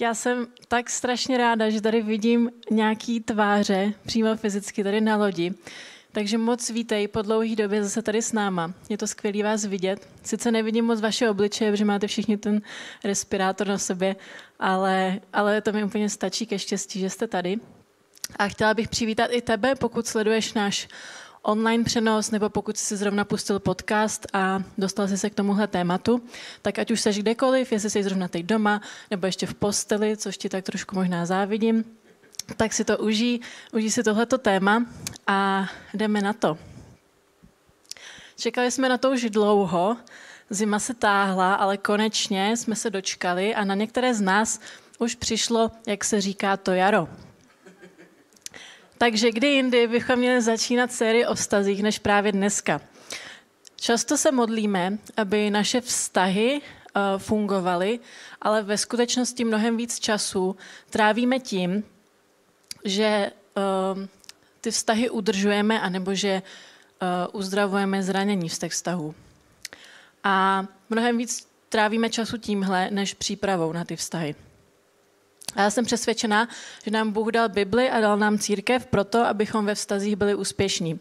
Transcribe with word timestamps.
Já 0.00 0.14
jsem 0.14 0.46
tak 0.68 0.90
strašně 0.90 1.38
ráda, 1.38 1.70
že 1.70 1.80
tady 1.80 2.02
vidím 2.02 2.50
nějaký 2.70 3.20
tváře 3.20 3.92
přímo 4.06 4.36
fyzicky 4.36 4.84
tady 4.84 5.00
na 5.00 5.16
lodi. 5.16 5.54
Takže 6.12 6.38
moc 6.38 6.70
vítej 6.70 7.08
po 7.08 7.22
dlouhé 7.22 7.56
době 7.56 7.84
zase 7.84 8.02
tady 8.02 8.22
s 8.22 8.32
náma. 8.32 8.74
Je 8.88 8.98
to 8.98 9.06
skvělé 9.06 9.42
vás 9.42 9.64
vidět. 9.64 10.08
Sice 10.22 10.50
nevidím 10.50 10.84
moc 10.84 11.00
vaše 11.00 11.30
obličeje, 11.30 11.70
protože 11.70 11.84
máte 11.84 12.06
všichni 12.06 12.36
ten 12.36 12.62
respirátor 13.04 13.66
na 13.66 13.78
sobě, 13.78 14.16
ale, 14.58 15.20
ale 15.32 15.60
to 15.60 15.72
mi 15.72 15.84
úplně 15.84 16.10
stačí 16.10 16.46
ke 16.46 16.58
štěstí, 16.58 17.00
že 17.00 17.10
jste 17.10 17.26
tady. 17.26 17.56
A 18.36 18.48
chtěla 18.48 18.74
bych 18.74 18.88
přivítat 18.88 19.30
i 19.32 19.42
tebe, 19.42 19.74
pokud 19.74 20.06
sleduješ 20.06 20.54
náš 20.54 20.88
online 21.48 21.84
přenos, 21.84 22.30
nebo 22.30 22.48
pokud 22.48 22.76
jsi 22.76 22.96
zrovna 22.96 23.24
pustil 23.24 23.58
podcast 23.58 24.26
a 24.32 24.62
dostal 24.78 25.08
jsi 25.08 25.18
se 25.18 25.30
k 25.30 25.34
tomuhle 25.34 25.66
tématu, 25.66 26.22
tak 26.62 26.78
ať 26.78 26.90
už 26.90 27.00
seš 27.00 27.18
kdekoliv, 27.18 27.72
jestli 27.72 27.90
jsi 27.90 28.02
zrovna 28.02 28.28
teď 28.28 28.46
doma, 28.46 28.80
nebo 29.10 29.26
ještě 29.26 29.46
v 29.46 29.54
posteli, 29.54 30.16
což 30.16 30.38
ti 30.38 30.48
tak 30.48 30.64
trošku 30.64 30.94
možná 30.94 31.26
závidím, 31.26 31.84
tak 32.56 32.72
si 32.72 32.84
to 32.84 32.98
užij, 32.98 33.40
užij 33.72 33.90
si 33.90 34.02
tohleto 34.02 34.38
téma 34.38 34.86
a 35.26 35.68
jdeme 35.94 36.20
na 36.20 36.32
to. 36.32 36.58
Čekali 38.36 38.70
jsme 38.70 38.88
na 38.88 38.98
to 38.98 39.10
už 39.10 39.30
dlouho, 39.30 39.96
zima 40.50 40.78
se 40.78 40.94
táhla, 40.94 41.54
ale 41.54 41.76
konečně 41.76 42.56
jsme 42.56 42.76
se 42.76 42.90
dočkali 42.90 43.54
a 43.54 43.64
na 43.64 43.74
některé 43.74 44.14
z 44.14 44.20
nás 44.20 44.60
už 44.98 45.14
přišlo, 45.14 45.70
jak 45.86 46.04
se 46.04 46.20
říká, 46.20 46.56
to 46.56 46.72
jaro. 46.72 47.08
Takže 48.98 49.30
kdy 49.30 49.46
jindy 49.48 49.86
bychom 49.86 50.16
měli 50.16 50.42
začínat 50.42 50.92
sérii 50.92 51.26
o 51.26 51.34
vztazích, 51.34 51.82
než 51.82 51.98
právě 51.98 52.32
dneska. 52.32 52.80
Často 53.76 54.16
se 54.16 54.32
modlíme, 54.32 54.98
aby 55.16 55.50
naše 55.50 55.80
vztahy 55.80 56.60
uh, 56.60 57.18
fungovaly, 57.18 58.00
ale 58.42 58.62
ve 58.62 58.78
skutečnosti 58.78 59.44
mnohem 59.44 59.76
víc 59.76 59.98
času 59.98 60.56
trávíme 60.90 61.38
tím, 61.38 61.84
že 62.84 63.30
uh, 63.56 64.04
ty 64.60 64.70
vztahy 64.70 65.10
udržujeme, 65.10 65.80
anebo 65.80 66.14
že 66.14 66.42
uh, 66.42 67.40
uzdravujeme 67.40 68.02
zranění 68.02 68.50
z 68.50 68.58
těch 68.58 68.72
vztahů. 68.72 69.14
A 70.24 70.64
mnohem 70.90 71.18
víc 71.18 71.48
trávíme 71.68 72.10
času 72.10 72.36
tímhle, 72.38 72.90
než 72.90 73.14
přípravou 73.14 73.72
na 73.72 73.84
ty 73.84 73.96
vztahy. 73.96 74.34
A 75.56 75.62
já 75.62 75.70
jsem 75.70 75.84
přesvědčená, 75.84 76.48
že 76.84 76.90
nám 76.90 77.12
Bůh 77.12 77.28
dal 77.28 77.48
Bibli 77.48 77.90
a 77.90 78.00
dal 78.00 78.16
nám 78.16 78.38
církev 78.38 78.86
proto, 78.86 79.26
abychom 79.26 79.66
ve 79.66 79.74
vztazích 79.74 80.16
byli 80.16 80.34
úspěšní. 80.34 81.00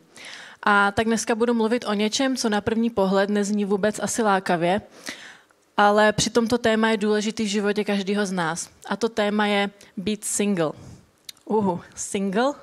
A 0.64 0.92
tak 0.92 1.06
dneska 1.06 1.36
budu 1.36 1.54
mluvit 1.54 1.86
o 1.88 1.94
něčem, 1.94 2.38
co 2.38 2.50
na 2.50 2.62
první 2.62 2.90
pohled 2.90 3.30
nezní 3.30 3.66
vůbec 3.66 4.00
asi 4.00 4.22
lákavě, 4.22 4.82
ale 5.78 6.14
při 6.14 6.30
tomto 6.30 6.58
téma 6.58 6.90
je 6.90 6.98
důležitý 6.98 7.44
v 7.44 7.48
životě 7.48 7.84
každého 7.84 8.26
z 8.26 8.32
nás. 8.32 8.70
A 8.86 8.96
to 8.96 9.10
téma 9.10 9.46
je 9.46 9.70
být 9.98 10.26
single. 10.26 10.72
Uhu, 11.46 11.82
single? 11.96 12.54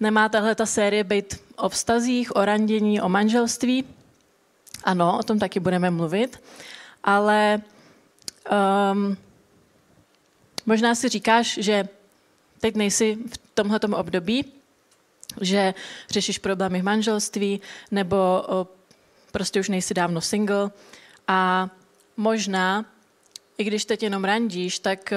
Nemá 0.00 0.28
tahle 0.28 0.54
ta 0.54 0.66
série 0.66 1.04
být 1.04 1.40
o 1.56 1.68
vztazích, 1.68 2.36
o 2.36 2.44
randění, 2.44 3.00
o 3.00 3.08
manželství? 3.08 3.84
Ano, 4.84 5.18
o 5.18 5.22
tom 5.22 5.38
taky 5.38 5.60
budeme 5.60 5.90
mluvit, 5.90 6.42
ale 7.04 7.60
um, 8.92 9.16
Možná 10.66 10.94
si 10.94 11.08
říkáš, 11.08 11.58
že 11.60 11.88
teď 12.60 12.74
nejsi 12.74 13.18
v 13.26 13.38
tomhle 13.54 13.80
období, 13.80 14.44
že 15.40 15.74
řešíš 16.10 16.38
problémy 16.38 16.80
v 16.80 16.84
manželství, 16.84 17.60
nebo 17.90 18.16
prostě 19.32 19.60
už 19.60 19.68
nejsi 19.68 19.94
dávno 19.94 20.20
single 20.20 20.70
a 21.28 21.70
možná, 22.16 22.84
i 23.58 23.64
když 23.64 23.84
teď 23.84 24.02
jenom 24.02 24.24
randíš, 24.24 24.78
tak 24.78 25.12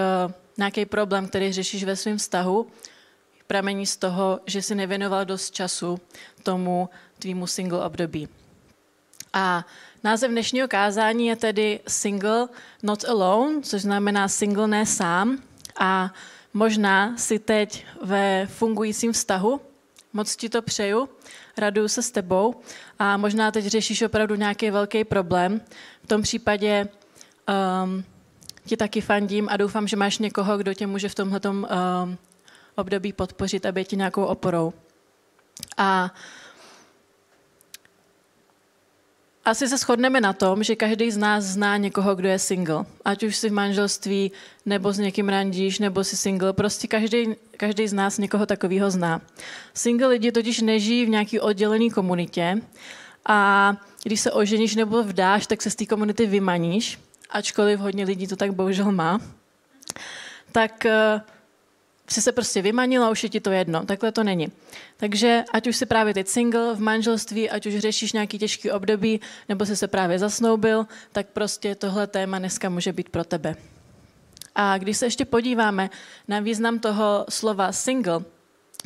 nějaký 0.58 0.86
problém, 0.86 1.28
který 1.28 1.52
řešíš 1.52 1.84
ve 1.84 1.96
svém 1.96 2.18
vztahu, 2.18 2.68
pramení 3.48 3.86
z 3.86 3.98
toho, 3.98 4.40
že 4.46 4.62
si 4.62 4.76
nevěnoval 4.76 5.26
dost 5.26 5.54
času 5.54 6.00
tomu 6.44 6.90
tvýmu 7.20 7.48
single 7.48 7.86
období. 7.86 8.28
A 9.38 9.66
název 10.04 10.32
dnešního 10.32 10.68
kázání 10.68 11.28
je 11.28 11.36
tedy 11.36 11.80
Single 11.88 12.48
Not 12.84 13.06
Alone, 13.06 13.62
což 13.62 13.82
znamená 13.82 14.28
single 14.28 14.68
ne 14.68 14.86
sám. 14.86 15.38
A 15.80 16.14
možná 16.54 17.18
si 17.18 17.40
teď 17.40 17.86
ve 18.02 18.48
fungujícím 18.48 19.14
vztahu, 19.14 19.62
moc 20.14 20.36
ti 20.36 20.50
to 20.50 20.62
přeju, 20.62 21.10
raduju 21.58 21.88
se 21.88 22.02
s 22.02 22.12
tebou 22.12 22.56
a 23.00 23.18
možná 23.18 23.52
teď 23.52 23.66
řešíš 23.66 24.02
opravdu 24.02 24.36
nějaký 24.36 24.72
velký 24.72 25.04
problém. 25.04 25.62
V 26.04 26.08
tom 26.08 26.22
případě 26.22 26.88
um, 27.84 28.04
ti 28.66 28.78
taky 28.78 29.02
fandím 29.02 29.48
a 29.52 29.58
doufám, 29.58 29.88
že 29.88 29.96
máš 29.96 30.18
někoho, 30.18 30.58
kdo 30.58 30.74
tě 30.74 30.88
může 30.88 31.10
v 31.10 31.16
tomhle 31.16 31.40
um, 31.46 32.18
období 32.76 33.14
podpořit, 33.14 33.66
aby 33.66 33.86
ti 33.86 33.98
nějakou 33.98 34.24
oporou. 34.24 34.74
A 35.78 36.14
asi 39.46 39.68
se 39.68 39.78
shodneme 39.78 40.22
na 40.22 40.34
tom, 40.34 40.64
že 40.64 40.76
každý 40.76 41.12
z 41.12 41.18
nás 41.18 41.44
zná 41.44 41.78
někoho, 41.78 42.16
kdo 42.16 42.30
je 42.30 42.40
single. 42.40 42.86
Ať 43.06 43.24
už 43.24 43.36
si 43.36 43.50
v 43.50 43.54
manželství, 43.54 44.32
nebo 44.66 44.94
s 44.94 44.98
někým 44.98 45.30
randíš, 45.30 45.80
nebo 45.80 46.04
si 46.04 46.18
single. 46.18 46.54
Prostě 46.54 46.88
každý, 46.88 47.36
každý 47.58 47.88
z 47.88 47.94
nás 47.94 48.18
někoho 48.18 48.46
takového 48.46 48.92
zná. 48.92 49.22
Single 49.74 50.08
lidi 50.08 50.32
totiž 50.32 50.62
nežijí 50.62 51.06
v 51.06 51.10
nějaké 51.10 51.42
oddělené 51.42 51.90
komunitě 51.90 52.62
a 53.26 53.72
když 54.04 54.20
se 54.22 54.32
oženíš 54.32 54.76
nebo 54.76 55.04
vdáš, 55.04 55.48
tak 55.48 55.62
se 55.62 55.70
z 55.70 55.76
té 55.76 55.86
komunity 55.86 56.26
vymaníš, 56.26 57.00
ačkoliv 57.30 57.80
hodně 57.80 58.06
lidí 58.06 58.28
to 58.28 58.36
tak 58.36 58.54
bohužel 58.54 58.92
má. 58.92 59.20
Tak 60.52 60.86
uh, 60.86 61.22
jsi 62.08 62.22
se 62.22 62.32
prostě 62.32 62.62
vymanila, 62.62 63.10
už 63.10 63.24
je 63.24 63.30
ti 63.30 63.40
to 63.40 63.52
jedno. 63.52 63.86
Takhle 63.86 64.12
to 64.12 64.24
není. 64.24 64.52
Takže 64.98 65.44
ať 65.54 65.68
už 65.68 65.76
jsi 65.76 65.86
právě 65.86 66.14
teď 66.14 66.28
single 66.28 66.76
v 66.76 66.80
manželství, 66.80 67.50
ať 67.50 67.66
už 67.66 67.78
řešíš 67.78 68.14
nějaký 68.14 68.40
těžký 68.40 68.72
období, 68.72 69.22
nebo 69.50 69.66
jsi 69.66 69.76
se 69.76 69.88
právě 69.88 70.20
zasnoubil, 70.20 70.88
tak 71.12 71.28
prostě 71.28 71.76
tohle 71.76 72.08
téma 72.08 72.40
dneska 72.40 72.70
může 72.70 72.94
být 72.94 73.10
pro 73.10 73.24
tebe. 73.24 73.56
A 74.56 74.78
když 74.78 74.98
se 74.98 75.06
ještě 75.06 75.26
podíváme 75.26 75.90
na 76.28 76.40
význam 76.40 76.80
toho 76.80 77.26
slova 77.30 77.72
single, 77.72 78.24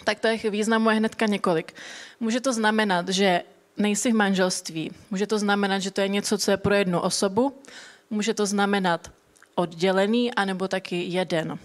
tak 0.03 0.19
těch 0.19 0.43
významů 0.43 0.89
je 0.89 0.95
hnedka 0.95 1.25
několik. 1.25 1.73
Může 2.19 2.41
to 2.41 2.53
znamenat, 2.53 3.09
že 3.09 3.41
nejsi 3.77 4.11
v 4.11 4.15
manželství. 4.15 4.91
Může 5.11 5.27
to 5.27 5.39
znamenat, 5.39 5.79
že 5.79 5.91
to 5.91 6.01
je 6.01 6.07
něco, 6.07 6.37
co 6.37 6.51
je 6.51 6.57
pro 6.57 6.73
jednu 6.73 6.99
osobu. 6.99 7.61
Může 8.09 8.33
to 8.33 8.45
znamenat 8.45 9.11
oddělený, 9.55 10.33
anebo 10.33 10.67
taky 10.67 11.03
jeden. 11.03 11.59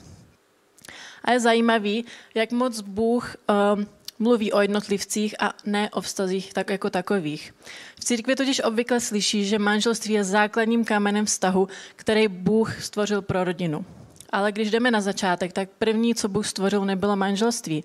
A 1.24 1.32
je 1.32 1.40
zajímavý, 1.40 2.04
jak 2.34 2.52
moc 2.52 2.80
Bůh 2.80 3.36
um, 3.76 3.86
mluví 4.18 4.52
o 4.52 4.60
jednotlivcích 4.60 5.34
a 5.42 5.52
ne 5.66 5.90
o 5.90 6.00
vztazích 6.00 6.52
tak 6.52 6.70
jako 6.70 6.90
takových. 6.90 7.54
V 8.00 8.04
církvi 8.04 8.36
totiž 8.36 8.60
obvykle 8.60 9.00
slyší, 9.00 9.44
že 9.44 9.58
manželství 9.58 10.14
je 10.14 10.24
základním 10.24 10.84
kamenem 10.84 11.26
vztahu, 11.26 11.68
který 11.96 12.28
Bůh 12.28 12.82
stvořil 12.82 13.22
pro 13.22 13.44
rodinu. 13.44 13.84
Ale 14.30 14.52
když 14.52 14.70
jdeme 14.70 14.90
na 14.90 15.00
začátek, 15.00 15.52
tak 15.52 15.68
první, 15.78 16.14
co 16.14 16.28
Bůh 16.28 16.46
stvořil, 16.46 16.84
nebylo 16.84 17.16
manželství. 17.16 17.84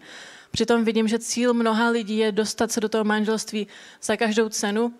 Přitom 0.52 0.84
vidím, 0.84 1.08
že 1.08 1.20
cíl 1.20 1.54
mnoha 1.54 1.90
lidí 1.90 2.18
je 2.18 2.32
dostat 2.32 2.72
se 2.72 2.82
do 2.82 2.90
toho 2.90 3.04
manželství 3.04 3.68
za 4.04 4.18
každou 4.18 4.50
cenu, 4.50 4.94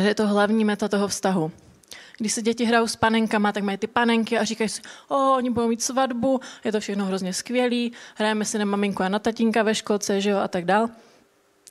že 0.00 0.08
je 0.08 0.14
to 0.14 0.26
hlavní 0.26 0.64
meta 0.64 0.88
toho 0.88 1.08
vztahu. 1.08 1.52
Když 2.18 2.32
se 2.32 2.42
děti 2.42 2.64
hrajou 2.64 2.86
s 2.86 2.96
panenkama, 2.96 3.52
tak 3.52 3.62
mají 3.62 3.78
ty 3.78 3.86
panenky 3.86 4.38
a 4.38 4.44
říkají 4.44 4.68
si, 4.68 4.82
o, 5.08 5.36
oni 5.36 5.50
budou 5.50 5.68
mít 5.68 5.82
svatbu, 5.82 6.40
je 6.64 6.72
to 6.72 6.80
všechno 6.80 7.04
hrozně 7.04 7.32
skvělý, 7.32 7.92
hrajeme 8.14 8.44
si 8.44 8.58
na 8.58 8.64
maminku 8.64 9.02
a 9.02 9.08
na 9.08 9.18
tatínka 9.18 9.62
ve 9.62 9.74
školce, 9.74 10.20
že 10.20 10.30
jo, 10.30 10.38
a 10.38 10.48
tak 10.48 10.64
dál. 10.64 10.88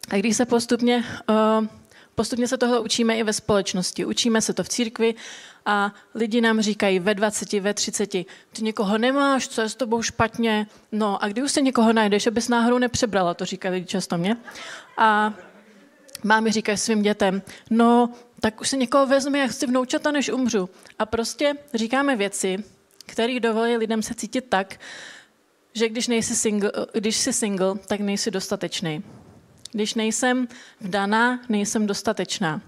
A 0.10 0.16
když 0.16 0.38
se 0.38 0.46
postupně, 0.46 1.04
uh, 1.30 1.66
postupně 2.16 2.48
se 2.48 2.58
tohle 2.58 2.80
učíme 2.80 3.18
i 3.18 3.24
ve 3.24 3.34
společnosti, 3.34 4.06
učíme 4.06 4.42
se 4.42 4.54
to 4.54 4.64
v 4.64 4.70
církvi 4.70 5.16
a 5.66 5.94
lidi 6.16 6.42
nám 6.42 6.62
říkají 6.62 7.00
ve 7.00 7.16
20, 7.16 7.54
ve 7.54 7.74
30, 7.74 8.10
ty 8.10 8.26
někoho 8.62 8.98
nemáš, 8.98 9.48
co 9.48 9.62
je 9.62 9.70
s 9.70 9.76
tobou 9.76 10.02
špatně, 10.02 10.68
no 10.92 11.24
a 11.24 11.28
kdy 11.28 11.44
už 11.44 11.52
se 11.52 11.62
někoho 11.62 11.94
najdeš, 11.94 12.28
abys 12.28 12.50
náhodou 12.50 12.78
nepřebrala, 12.78 13.34
to 13.34 13.46
říkají 13.46 13.74
lidi 13.74 13.86
často 13.86 14.18
mě. 14.18 14.38
A 14.98 15.34
mámy 16.24 16.52
říkají 16.52 16.78
svým 16.78 17.02
dětem, 17.02 17.42
no 17.70 18.10
tak 18.40 18.62
už 18.62 18.70
si 18.70 18.78
někoho 18.78 19.06
vezme, 19.06 19.40
jak 19.40 19.52
chci 19.52 19.68
vnoučata, 19.68 20.12
než 20.12 20.30
umřu. 20.30 20.70
A 21.00 21.06
prostě 21.06 21.54
říkáme 21.74 22.16
věci, 22.16 22.64
které 23.06 23.40
dovolí 23.40 23.78
lidem 23.78 24.02
se 24.02 24.14
cítit 24.14 24.46
tak, 24.50 24.80
že 25.74 25.90
když, 25.90 26.08
nejsi 26.08 26.36
single, 26.36 26.72
když 26.94 27.18
jsi 27.18 27.34
single, 27.34 27.76
tak 27.88 28.00
nejsi 28.00 28.32
dostatečný. 28.32 29.04
Když 29.72 29.94
nejsem 29.94 30.48
vdaná, 30.82 31.40
nejsem 31.50 31.88
dostatečná. 31.88 32.62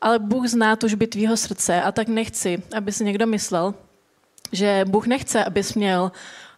Ale 0.00 0.18
Bůh 0.18 0.46
zná 0.46 0.76
tužby 0.76 1.06
tvýho 1.06 1.36
srdce 1.36 1.82
a 1.82 1.92
tak 1.92 2.08
nechci, 2.08 2.62
aby 2.76 2.92
si 2.92 3.04
někdo 3.04 3.26
myslel, 3.26 3.74
že 4.52 4.84
Bůh 4.88 5.06
nechce, 5.06 5.44
abys 5.44 5.74
měl 5.74 6.12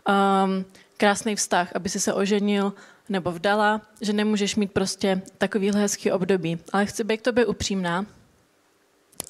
um, 0.08 0.64
krásný 0.96 1.36
vztah, 1.36 1.72
aby 1.74 1.88
si 1.88 2.00
se 2.00 2.14
oženil 2.14 2.72
nebo 3.08 3.32
vdala, 3.32 3.80
že 4.00 4.12
nemůžeš 4.12 4.56
mít 4.56 4.72
prostě 4.72 5.22
takovýhle 5.38 5.80
hezký 5.80 6.12
období. 6.12 6.58
Ale 6.72 6.86
chci 6.86 7.04
být 7.04 7.16
k 7.16 7.24
tobě 7.24 7.46
upřímná 7.46 8.06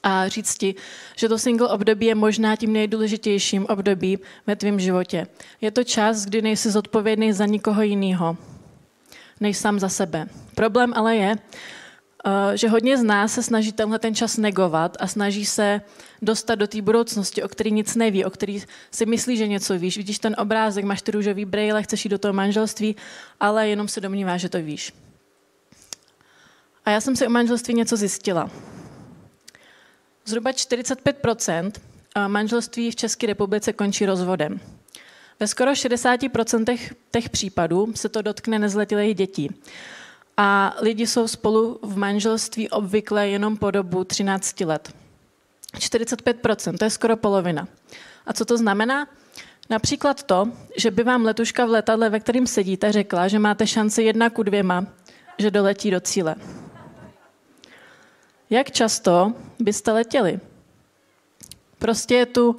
a 0.03 0.29
říct 0.29 0.59
ti, 0.59 0.75
že 1.17 1.29
to 1.29 1.39
single 1.39 1.69
období 1.69 2.07
je 2.07 2.15
možná 2.15 2.57
tím 2.57 2.73
nejdůležitějším 2.73 3.67
období 3.67 4.19
ve 4.47 4.57
tvém 4.57 4.81
životě. 4.81 5.27
Je 5.61 5.71
to 5.71 5.85
čas, 5.85 6.25
kdy 6.25 6.43
nejsi 6.43 6.71
zodpovědný 6.71 7.33
za 7.33 7.47
nikoho 7.47 7.83
jiného, 7.83 8.37
než 9.41 9.59
sám 9.59 9.79
za 9.79 9.89
sebe. 9.89 10.27
Problém 10.55 10.93
ale 10.97 11.17
je, 11.17 11.37
že 12.55 12.69
hodně 12.69 12.99
z 12.99 13.03
nás 13.03 13.33
se 13.33 13.43
snaží 13.43 13.73
tenhle 13.73 13.99
ten 13.99 14.15
čas 14.15 14.37
negovat 14.37 14.97
a 15.01 15.07
snaží 15.07 15.47
se 15.47 15.81
dostat 16.23 16.55
do 16.55 16.67
té 16.67 16.83
budoucnosti, 16.83 17.43
o 17.43 17.49
který 17.49 17.73
nic 17.73 17.95
neví, 17.95 18.25
o 18.25 18.31
který 18.31 18.63
si 18.91 19.07
myslí, 19.07 19.37
že 19.37 19.49
něco 19.49 19.79
víš. 19.79 19.97
Vidíš 19.97 20.19
ten 20.19 20.37
obrázek, 20.39 20.85
máš 20.85 21.03
ty 21.03 21.11
růžový 21.13 21.45
brejle, 21.45 21.83
chceš 21.83 22.05
jít 22.05 22.11
do 22.11 22.19
toho 22.19 22.33
manželství, 22.33 22.97
ale 23.41 23.69
jenom 23.69 23.89
se 23.89 24.01
domníváš, 24.01 24.41
že 24.41 24.49
to 24.49 24.63
víš. 24.63 24.93
A 26.85 26.91
já 26.91 27.01
jsem 27.01 27.17
si 27.17 27.27
o 27.27 27.31
manželství 27.31 27.75
něco 27.75 27.97
zjistila. 27.97 28.51
Zhruba 30.25 30.51
45% 30.51 31.73
manželství 32.27 32.91
v 32.91 32.97
České 32.97 33.27
republice 33.27 33.73
končí 33.73 34.07
rozvodem. 34.07 34.61
Ve 35.41 35.47
skoro 35.47 35.73
60% 35.73 36.79
těch 37.11 37.31
případů 37.31 37.93
se 37.95 38.09
to 38.09 38.23
dotkne 38.23 38.59
nezletilých 38.59 39.15
dětí. 39.15 39.51
A 40.37 40.77
lidi 40.81 41.07
jsou 41.07 41.29
spolu 41.29 41.79
v 41.83 41.97
manželství 41.97 42.71
obvykle 42.71 43.29
jenom 43.29 43.57
po 43.57 43.71
dobu 43.71 44.05
13 44.05 44.61
let. 44.61 44.95
45% 45.75 46.79
to 46.79 46.85
je 46.85 46.91
skoro 46.91 47.17
polovina. 47.17 47.69
A 48.27 48.33
co 48.33 48.45
to 48.45 48.59
znamená? 48.59 49.09
Například 49.71 50.23
to, 50.23 50.49
že 50.77 50.91
by 50.91 51.03
vám 51.03 51.25
letuška 51.25 51.67
v 51.67 51.71
letadle, 51.71 52.11
ve 52.11 52.21
kterém 52.21 52.47
sedíte, 52.47 52.93
řekla, 52.93 53.29
že 53.29 53.39
máte 53.39 53.67
šanci 53.67 54.03
jedna 54.03 54.31
ku 54.31 54.43
dvěma, 54.43 54.87
že 55.39 55.51
doletí 55.51 55.91
do 55.91 56.01
cíle. 56.01 56.35
Jak 58.51 58.71
často 58.71 59.33
byste 59.59 59.93
letěli? 59.93 60.41
Prostě 61.79 62.15
je 62.15 62.27
tu 62.27 62.57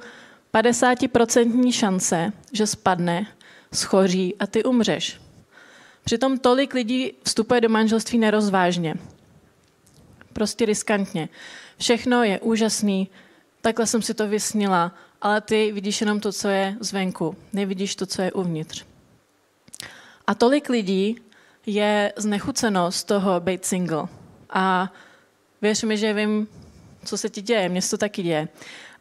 50% 0.54 1.72
šance, 1.72 2.32
že 2.52 2.66
spadne, 2.66 3.26
schoří 3.72 4.34
a 4.38 4.46
ty 4.46 4.64
umřeš. 4.64 5.23
Přitom 6.04 6.38
tolik 6.38 6.74
lidí 6.74 7.12
vstupuje 7.22 7.60
do 7.60 7.68
manželství 7.68 8.18
nerozvážně. 8.18 8.94
Prostě 10.32 10.66
riskantně. 10.66 11.28
Všechno 11.78 12.22
je 12.22 12.40
úžasný, 12.40 13.08
takhle 13.60 13.86
jsem 13.86 14.02
si 14.02 14.14
to 14.14 14.28
vysnila, 14.28 14.94
ale 15.22 15.40
ty 15.40 15.72
vidíš 15.72 16.00
jenom 16.00 16.20
to, 16.20 16.32
co 16.32 16.48
je 16.48 16.76
zvenku, 16.80 17.36
nevidíš 17.52 17.96
to, 17.96 18.06
co 18.06 18.22
je 18.22 18.32
uvnitř. 18.32 18.84
A 20.26 20.34
tolik 20.34 20.68
lidí 20.68 21.16
je 21.66 22.12
znechuceno 22.16 22.92
z 22.92 23.04
toho 23.04 23.40
být 23.40 23.64
single. 23.64 24.08
A 24.50 24.92
věř 25.62 25.82
mi, 25.82 25.98
že 25.98 26.12
vím, 26.12 26.48
co 27.04 27.18
se 27.18 27.30
ti 27.30 27.42
děje, 27.42 27.68
mně 27.68 27.82
se 27.82 27.90
to 27.90 27.98
taky 27.98 28.22
děje. 28.22 28.48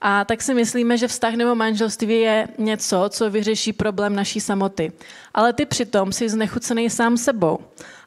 A 0.05 0.25
tak 0.25 0.41
si 0.41 0.53
myslíme, 0.53 0.97
že 0.97 1.07
vztah 1.07 1.33
nebo 1.33 1.55
manželství 1.55 2.19
je 2.19 2.47
něco, 2.57 3.05
co 3.09 3.29
vyřeší 3.29 3.73
problém 3.73 4.15
naší 4.15 4.39
samoty. 4.39 4.91
Ale 5.33 5.53
ty 5.53 5.65
přitom 5.65 6.11
jsi 6.11 6.29
znechucený 6.29 6.89
sám 6.89 7.17
sebou. 7.17 7.59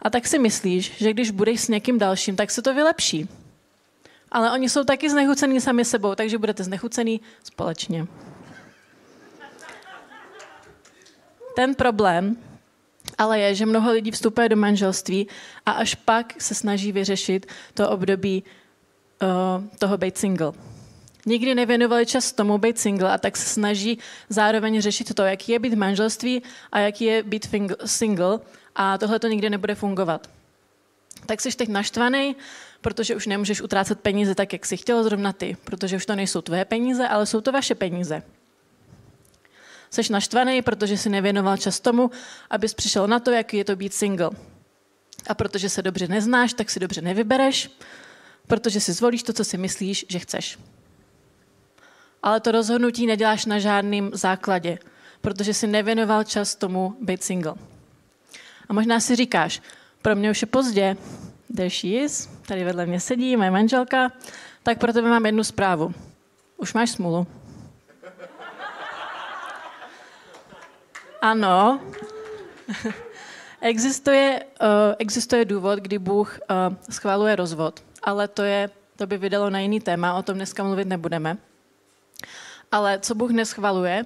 A 0.03 0.11
tak 0.11 0.27
si 0.27 0.39
myslíš, 0.39 0.93
že 0.97 1.13
když 1.13 1.31
budeš 1.31 1.61
s 1.61 1.69
někým 1.69 1.99
dalším, 1.99 2.37
tak 2.37 2.51
se 2.51 2.63
to 2.63 2.75
vylepší. 2.75 3.29
Ale 4.31 4.53
oni 4.53 4.69
jsou 4.69 4.85
taky 4.85 5.11
znechucený 5.11 5.61
sami 5.61 5.85
sebou, 5.85 6.15
takže 6.15 6.39
budete 6.39 6.65
znechucený 6.65 7.21
společně. 7.45 8.07
Ten 11.57 11.75
problém 11.75 12.37
ale 13.19 13.41
je, 13.41 13.55
že 13.55 13.67
mnoho 13.67 13.93
lidí 13.93 14.11
vstupuje 14.11 14.49
do 14.49 14.57
manželství 14.57 15.29
a 15.67 15.71
až 15.71 15.95
pak 15.95 16.43
se 16.43 16.55
snaží 16.55 16.93
vyřešit 16.93 17.47
to 17.75 17.91
období 17.91 18.45
uh, 19.23 19.65
toho 19.79 19.99
být 19.99 20.19
single. 20.19 20.53
Nikdy 21.27 21.55
nevěnovali 21.55 22.07
čas 22.07 22.33
tomu 22.33 22.59
být 22.59 22.79
single 22.79 23.13
a 23.13 23.19
tak 23.19 23.37
se 23.37 23.49
snaží 23.49 23.99
zároveň 24.29 24.81
řešit 24.81 25.15
to, 25.15 25.23
jaký 25.23 25.53
je 25.53 25.59
být 25.59 25.75
v 25.75 25.79
manželství 25.79 26.43
a 26.73 26.79
jaký 26.79 27.05
je 27.05 27.23
být 27.23 27.49
single 27.85 28.41
a 28.75 28.99
tohle 28.99 29.19
to 29.19 29.29
nikdy 29.29 29.51
nebude 29.51 29.75
fungovat. 29.75 30.31
Tak 31.27 31.41
jsi 31.41 31.57
teď 31.57 31.69
naštvaný, 31.69 32.37
protože 32.81 33.17
už 33.17 33.27
nemůžeš 33.27 33.61
utrácet 33.61 34.01
peníze 34.01 34.35
tak, 34.35 34.53
jak 34.53 34.67
jsi 34.67 34.77
chtěl 34.77 35.05
zrovna 35.05 35.33
ty, 35.33 35.57
protože 35.65 35.97
už 35.97 36.07
to 36.07 36.17
nejsou 36.17 36.41
tvé 36.41 36.65
peníze, 36.65 37.09
ale 37.09 37.27
jsou 37.27 37.41
to 37.41 37.53
vaše 37.53 37.75
peníze. 37.75 38.23
Jsi 39.91 40.13
naštvaný, 40.13 40.63
protože 40.63 40.99
si 40.99 41.09
nevěnoval 41.09 41.57
čas 41.57 41.81
tomu, 41.81 42.11
abys 42.51 42.75
přišel 42.75 43.09
na 43.09 43.19
to, 43.19 43.31
jaký 43.31 43.57
je 43.57 43.65
to 43.65 43.77
být 43.77 43.95
single. 43.95 44.31
A 45.29 45.35
protože 45.35 45.69
se 45.69 45.83
dobře 45.83 46.09
neznáš, 46.09 46.53
tak 46.53 46.71
si 46.71 46.81
dobře 46.81 47.01
nevybereš, 47.01 47.71
protože 48.47 48.81
si 48.81 48.93
zvolíš 48.93 49.23
to, 49.23 49.33
co 49.33 49.45
si 49.45 49.59
myslíš, 49.59 50.07
že 50.09 50.19
chceš. 50.19 50.59
Ale 52.27 52.41
to 52.41 52.53
rozhodnutí 52.53 53.07
neděláš 53.07 53.47
na 53.47 53.59
žádným 53.59 54.11
základě, 54.15 54.79
protože 55.21 55.55
si 55.55 55.67
nevěnoval 55.67 56.25
čas 56.25 56.55
tomu 56.55 56.97
být 57.01 57.23
single. 57.23 57.55
A 58.69 58.73
možná 58.73 59.01
si 59.01 59.17
říkáš, 59.17 59.63
pro 60.03 60.17
mě 60.17 60.31
už 60.31 60.43
je 60.43 60.47
pozdě, 60.47 60.97
there 61.57 61.71
she 61.71 61.91
is, 61.91 62.29
tady 62.47 62.65
vedle 62.65 62.87
mě 62.87 63.01
sedí 63.01 63.37
moje 63.37 63.51
manželka, 63.51 64.13
tak 64.63 64.79
pro 64.79 64.93
tebe 64.93 65.11
mám 65.11 65.27
jednu 65.27 65.45
zprávu. 65.45 65.95
Už 66.57 66.75
máš 66.75 66.91
smůlu. 66.91 67.27
Ano. 71.23 71.81
existuje, 73.61 74.45
uh, 74.63 74.95
existuje 74.99 75.45
důvod, 75.45 75.79
kdy 75.79 75.99
Bůh 75.99 76.39
uh, 76.39 76.77
schváluje 76.91 77.37
rozvod, 77.37 77.83
ale 78.03 78.29
to, 78.29 78.43
je, 78.43 78.71
to 78.97 79.07
by 79.07 79.19
vydalo 79.19 79.51
na 79.51 79.59
jiný 79.59 79.81
téma, 79.81 80.15
o 80.15 80.23
tom 80.23 80.35
dneska 80.35 80.65
mluvit 80.65 80.89
nebudeme. 80.89 81.37
Ale 82.73 82.99
co 82.99 83.15
Bůh 83.15 83.31
neschvaluje, 83.31 84.05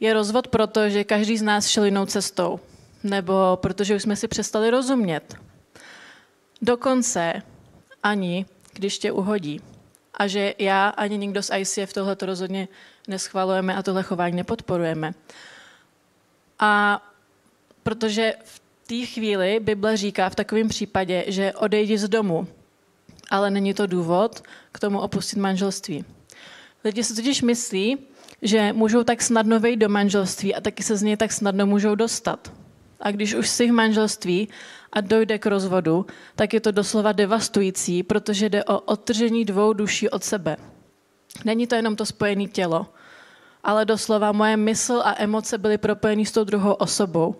je 0.00 0.14
rozvod 0.14 0.48
proto, 0.48 0.88
že 0.88 1.04
každý 1.04 1.38
z 1.38 1.42
nás 1.42 1.66
šel 1.66 1.84
jinou 1.84 2.06
cestou, 2.06 2.60
nebo 3.04 3.58
protože 3.62 3.96
už 3.96 4.02
jsme 4.02 4.16
si 4.16 4.28
přestali 4.28 4.70
rozumět. 4.70 5.34
Dokonce 6.62 7.42
ani, 8.02 8.46
když 8.72 8.98
tě 8.98 9.12
uhodí. 9.12 9.60
A 10.14 10.26
že 10.26 10.54
já 10.58 10.88
ani 10.88 11.18
nikdo 11.18 11.42
z 11.42 11.50
ICF 11.58 11.92
tohle 11.92 12.16
to 12.16 12.26
rozhodně 12.26 12.68
neschvalujeme 13.08 13.76
a 13.76 13.82
tohle 13.82 14.02
chování 14.02 14.36
nepodporujeme. 14.36 15.14
A 16.58 17.02
protože 17.82 18.34
v 18.44 18.62
té 18.86 19.06
chvíli 19.06 19.60
Bible 19.60 19.96
říká 19.96 20.28
v 20.28 20.34
takovém 20.34 20.68
případě, 20.68 21.24
že 21.26 21.52
odejdi 21.52 21.98
z 21.98 22.08
domu, 22.08 22.48
ale 23.30 23.50
není 23.50 23.74
to 23.74 23.86
důvod 23.86 24.42
k 24.72 24.80
tomu 24.80 25.00
opustit 25.00 25.38
manželství. 25.38 26.04
Lidi 26.84 27.04
si 27.04 27.14
totiž 27.14 27.42
myslí, 27.42 27.98
že 28.42 28.72
můžou 28.72 29.04
tak 29.04 29.22
snadno 29.22 29.60
vejít 29.60 29.78
do 29.78 29.88
manželství 29.88 30.54
a 30.54 30.60
taky 30.60 30.82
se 30.82 30.96
z 30.96 31.02
něj 31.02 31.16
tak 31.16 31.32
snadno 31.32 31.66
můžou 31.66 31.94
dostat. 31.94 32.52
A 33.00 33.10
když 33.10 33.34
už 33.34 33.48
jsi 33.48 33.66
v 33.66 33.72
manželství 33.72 34.48
a 34.92 35.00
dojde 35.00 35.38
k 35.38 35.46
rozvodu, 35.46 36.06
tak 36.36 36.54
je 36.54 36.60
to 36.60 36.70
doslova 36.70 37.12
devastující, 37.12 38.02
protože 38.02 38.48
jde 38.48 38.64
o 38.64 38.80
odtržení 38.80 39.44
dvou 39.44 39.72
duší 39.72 40.08
od 40.08 40.24
sebe. 40.24 40.56
Není 41.44 41.66
to 41.66 41.74
jenom 41.74 41.96
to 41.96 42.06
spojené 42.06 42.46
tělo, 42.46 42.86
ale 43.64 43.84
doslova 43.84 44.32
moje 44.32 44.56
mysl 44.56 45.02
a 45.04 45.14
emoce 45.22 45.58
byly 45.58 45.78
propojeny 45.78 46.26
s 46.26 46.32
tou 46.32 46.44
druhou 46.44 46.72
osobou. 46.72 47.36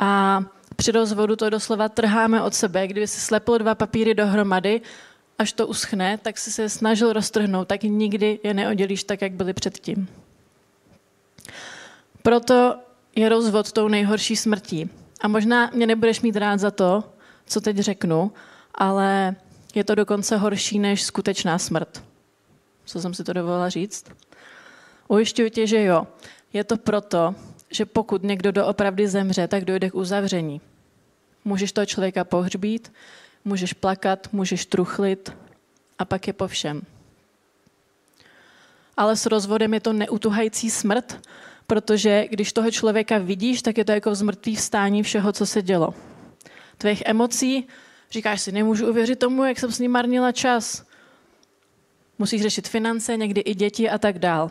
A 0.00 0.42
při 0.76 0.92
rozvodu 0.92 1.36
to 1.36 1.50
doslova 1.50 1.88
trháme 1.88 2.42
od 2.42 2.54
sebe. 2.54 2.86
Kdyby 2.86 3.06
si 3.06 3.20
slepil 3.20 3.58
dva 3.58 3.74
papíry 3.74 4.14
dohromady, 4.14 4.80
až 5.38 5.52
to 5.52 5.66
uschne, 5.66 6.18
tak 6.18 6.38
si 6.38 6.52
se 6.52 6.68
snažil 6.68 7.12
roztrhnout, 7.12 7.68
tak 7.68 7.82
nikdy 7.82 8.38
je 8.44 8.54
neoddělíš 8.54 9.04
tak, 9.04 9.22
jak 9.22 9.32
byly 9.32 9.52
předtím. 9.52 10.08
Proto 12.22 12.76
je 13.16 13.28
rozvod 13.28 13.72
tou 13.72 13.88
nejhorší 13.88 14.36
smrtí. 14.36 14.90
A 15.20 15.28
možná 15.28 15.70
mě 15.74 15.86
nebudeš 15.86 16.20
mít 16.20 16.36
rád 16.36 16.60
za 16.60 16.70
to, 16.70 17.04
co 17.46 17.60
teď 17.60 17.76
řeknu, 17.76 18.32
ale 18.74 19.36
je 19.74 19.84
to 19.84 19.94
dokonce 19.94 20.36
horší 20.36 20.78
než 20.78 21.02
skutečná 21.02 21.58
smrt. 21.58 22.04
Co 22.84 23.00
jsem 23.00 23.14
si 23.14 23.24
to 23.24 23.32
dovolila 23.32 23.68
říct? 23.68 24.04
Ujišťuji 25.08 25.50
tě, 25.50 25.66
že 25.66 25.82
jo. 25.82 26.06
Je 26.52 26.64
to 26.64 26.76
proto, 26.76 27.34
že 27.70 27.86
pokud 27.86 28.22
někdo 28.22 28.52
doopravdy 28.52 29.08
zemře, 29.08 29.48
tak 29.48 29.64
dojde 29.64 29.90
k 29.90 29.94
uzavření. 29.94 30.60
Můžeš 31.44 31.72
toho 31.72 31.86
člověka 31.86 32.24
pohřbít, 32.24 32.92
můžeš 33.44 33.72
plakat, 33.72 34.32
můžeš 34.32 34.66
truchlit 34.66 35.32
a 35.98 36.04
pak 36.04 36.26
je 36.26 36.32
po 36.32 36.48
všem. 36.48 36.82
Ale 38.96 39.16
s 39.16 39.26
rozvodem 39.26 39.74
je 39.74 39.80
to 39.80 39.92
neutuhající 39.92 40.70
smrt, 40.70 41.28
protože 41.66 42.26
když 42.30 42.52
toho 42.52 42.70
člověka 42.70 43.18
vidíš, 43.18 43.62
tak 43.62 43.78
je 43.78 43.84
to 43.84 43.92
jako 43.92 44.14
zmrtvý 44.14 44.56
vstání 44.56 45.02
všeho, 45.02 45.32
co 45.32 45.46
se 45.46 45.62
dělo. 45.62 45.94
Tvých 46.78 47.02
emocí, 47.06 47.66
říkáš 48.10 48.40
si, 48.40 48.52
nemůžu 48.52 48.90
uvěřit 48.90 49.18
tomu, 49.18 49.44
jak 49.44 49.58
jsem 49.58 49.72
s 49.72 49.78
ním 49.78 49.90
marnila 49.90 50.32
čas. 50.32 50.84
Musíš 52.18 52.42
řešit 52.42 52.68
finance, 52.68 53.16
někdy 53.16 53.40
i 53.40 53.54
děti 53.54 53.90
a 53.90 53.98
tak 53.98 54.18
dál. 54.18 54.50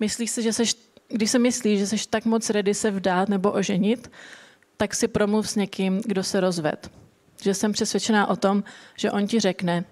Myslíš 0.00 0.30
si, 0.30 0.42
že 0.42 0.52
seš, 0.52 0.76
když 1.08 1.30
se 1.30 1.38
myslíš, 1.38 1.78
že 1.78 1.86
jsi 1.86 2.08
tak 2.10 2.24
moc 2.24 2.50
ready 2.50 2.74
se 2.74 2.90
vdát 2.90 3.28
nebo 3.28 3.52
oženit, 3.52 4.10
tak 4.76 4.94
si 4.94 5.08
promluv 5.08 5.50
s 5.50 5.56
někým, 5.56 6.02
kdo 6.06 6.22
se 6.22 6.40
rozved. 6.40 7.01
Že 7.42 7.54
jsem 7.54 7.72
přesvědčená 7.72 8.26
o 8.26 8.36
tom, 8.36 8.64
že 8.96 9.10
on 9.10 9.26
ti 9.26 9.40
řekne, 9.40 9.84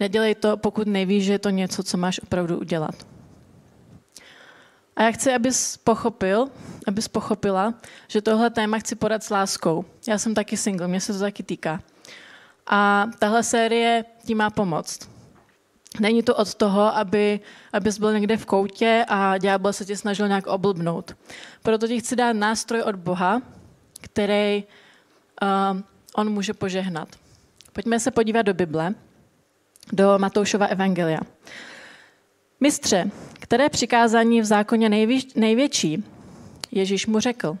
Nedělej 0.00 0.34
to, 0.34 0.56
pokud 0.56 0.88
nevíš, 0.88 1.24
že 1.24 1.32
je 1.32 1.38
to 1.38 1.50
něco, 1.50 1.82
co 1.82 1.96
máš 1.96 2.20
opravdu 2.22 2.58
udělat. 2.58 2.94
A 4.96 5.02
já 5.02 5.10
chci, 5.10 5.34
abys 5.34 5.76
pochopil, 5.76 6.48
abys 6.86 7.08
pochopila, 7.08 7.74
že 8.08 8.22
tohle 8.22 8.50
téma 8.50 8.78
chci 8.78 8.94
podat 8.94 9.22
s 9.22 9.30
láskou. 9.30 9.84
Já 10.08 10.18
jsem 10.18 10.34
taky 10.34 10.56
single, 10.56 10.88
mě 10.88 11.00
se 11.00 11.12
to 11.12 11.18
taky 11.18 11.42
týká. 11.42 11.80
A 12.66 13.06
tahle 13.18 13.42
série 13.42 14.04
ti 14.26 14.34
má 14.34 14.50
pomoct. 14.50 15.10
Není 16.00 16.22
to 16.22 16.34
od 16.34 16.54
toho, 16.54 16.96
aby, 16.96 17.40
abys 17.72 17.98
byl 17.98 18.12
někde 18.12 18.36
v 18.36 18.46
koutě 18.46 19.04
a 19.08 19.38
ďábel 19.38 19.72
se 19.72 19.84
tě 19.84 19.96
snažil 19.96 20.28
nějak 20.28 20.46
oblbnout. 20.46 21.16
Proto 21.62 21.88
ti 21.88 22.00
chci 22.00 22.16
dát 22.16 22.32
nástroj 22.32 22.82
od 22.82 22.96
Boha, 22.96 23.42
který 24.00 24.64
uh, 25.42 25.80
on 26.18 26.32
může 26.32 26.52
požehnat. 26.52 27.08
Pojďme 27.72 28.00
se 28.00 28.10
podívat 28.10 28.42
do 28.42 28.54
Bible, 28.54 28.94
do 29.92 30.18
Matoušova 30.18 30.66
evangelia. 30.66 31.20
Mistře, 32.60 33.10
které 33.34 33.68
přikázání 33.68 34.40
v 34.40 34.44
zákoně 34.44 34.88
největší? 35.34 36.04
Ježíš 36.70 37.06
mu 37.06 37.20
řekl, 37.20 37.58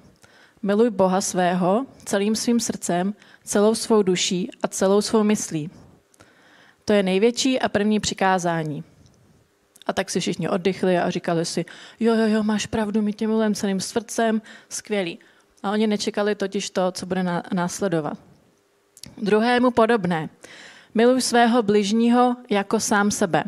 miluj 0.62 0.90
Boha 0.90 1.20
svého 1.20 1.86
celým 2.04 2.36
svým 2.36 2.60
srdcem, 2.60 3.14
celou 3.44 3.74
svou 3.74 4.02
duší 4.02 4.50
a 4.62 4.68
celou 4.68 5.00
svou 5.00 5.22
myslí. 5.22 5.70
To 6.84 6.92
je 6.92 7.02
největší 7.02 7.60
a 7.60 7.68
první 7.68 8.00
přikázání. 8.00 8.84
A 9.86 9.92
tak 9.92 10.10
si 10.10 10.20
všichni 10.20 10.48
oddychli 10.48 10.98
a 10.98 11.10
říkali 11.10 11.44
si, 11.44 11.64
jo, 12.00 12.14
jo, 12.14 12.26
jo, 12.26 12.42
máš 12.42 12.66
pravdu, 12.66 13.02
my 13.02 13.12
tě 13.12 13.26
milujeme 13.26 13.54
celým 13.54 13.80
srdcem, 13.80 14.42
skvělý. 14.68 15.18
A 15.62 15.70
oni 15.70 15.86
nečekali 15.86 16.34
totiž 16.34 16.70
to, 16.70 16.92
co 16.92 17.06
bude 17.06 17.24
následovat. 17.52 18.18
Druhému 19.16 19.70
podobné. 19.70 20.28
Miluj 20.94 21.20
svého 21.20 21.62
bližního 21.62 22.36
jako 22.50 22.80
sám 22.80 23.10
sebe. 23.10 23.44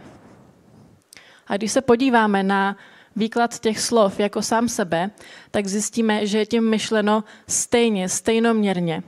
A 1.46 1.56
když 1.56 1.72
se 1.72 1.80
podíváme 1.80 2.42
na 2.42 2.76
výklad 3.16 3.58
těch 3.58 3.80
slov 3.80 4.20
jako 4.20 4.42
sám 4.42 4.68
sebe, 4.68 5.10
tak 5.50 5.66
zjistíme, 5.66 6.26
že 6.26 6.38
je 6.38 6.46
tím 6.46 6.70
myšleno 6.70 7.24
stejně, 7.48 8.08
stejnoměrně. 8.08 9.02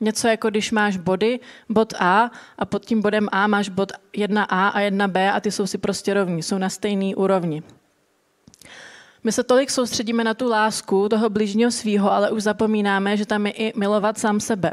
Něco 0.00 0.28
jako 0.28 0.50
když 0.50 0.72
máš 0.72 0.96
body, 0.96 1.40
bod 1.68 1.94
A 1.98 2.30
a 2.58 2.64
pod 2.64 2.84
tím 2.84 3.02
bodem 3.02 3.28
A 3.32 3.46
máš 3.46 3.68
bod 3.68 3.92
1A 4.14 4.46
a 4.50 4.80
1B 4.80 5.34
a 5.34 5.40
ty 5.40 5.50
jsou 5.50 5.66
si 5.66 5.78
prostě 5.78 6.14
rovní, 6.14 6.42
jsou 6.42 6.58
na 6.58 6.68
stejné 6.68 7.16
úrovni. 7.16 7.62
My 9.24 9.32
se 9.32 9.44
tolik 9.44 9.70
soustředíme 9.70 10.24
na 10.24 10.34
tu 10.34 10.48
lásku 10.48 11.08
toho 11.08 11.30
bližního 11.30 11.70
svýho, 11.70 12.12
ale 12.12 12.30
už 12.30 12.42
zapomínáme, 12.42 13.16
že 13.16 13.26
tam 13.26 13.46
je 13.46 13.52
i 13.52 13.78
milovat 13.78 14.18
sám 14.18 14.40
sebe. 14.40 14.72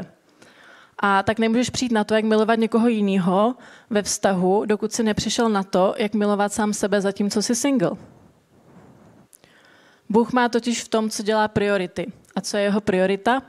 A 0.98 1.22
tak 1.22 1.38
nemůžeš 1.38 1.70
přijít 1.70 1.92
na 1.92 2.04
to, 2.04 2.14
jak 2.14 2.24
milovat 2.24 2.58
někoho 2.58 2.88
jiného 2.88 3.54
ve 3.90 4.02
vztahu, 4.02 4.64
dokud 4.64 4.92
si 4.92 5.02
nepřišel 5.02 5.48
na 5.48 5.62
to, 5.62 5.94
jak 5.98 6.14
milovat 6.14 6.52
sám 6.52 6.72
sebe, 6.72 7.00
zatímco 7.00 7.42
jsi 7.42 7.54
single. 7.54 7.90
Bůh 10.08 10.32
má 10.32 10.48
totiž 10.48 10.84
v 10.84 10.88
tom, 10.88 11.10
co 11.10 11.22
dělá 11.22 11.48
priority. 11.48 12.12
A 12.36 12.40
co 12.40 12.56
je 12.56 12.62
jeho 12.62 12.80
priorita? 12.80 13.42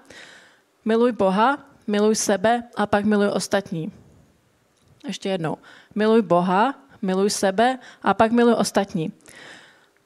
Miluj 0.85 1.11
Boha, 1.11 1.57
miluj 1.87 2.15
sebe 2.15 2.63
a 2.75 2.85
pak 2.85 3.05
miluj 3.05 3.27
ostatní. 3.33 3.91
Ještě 5.07 5.29
jednou. 5.29 5.57
Miluj 5.95 6.21
Boha, 6.21 6.75
miluj 7.01 7.29
sebe 7.29 7.79
a 8.03 8.13
pak 8.13 8.31
miluj 8.31 8.55
ostatní. 8.57 9.11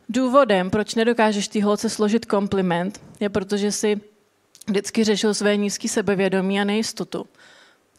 Důvodem, 0.10 0.70
proč 0.70 0.96
nedokážeš 0.96 1.48
ty 1.48 1.60
holce 1.60 1.90
složit 1.90 2.26
kompliment, 2.26 3.02
je 3.20 3.30
protože 3.30 3.72
si 3.72 4.02
vždycky 4.68 5.03
řešil 5.03 5.34
své 5.34 5.58
nízké 5.58 5.88
sebevědomí 5.88 6.62
a 6.62 6.63
nejistotu. 6.63 7.25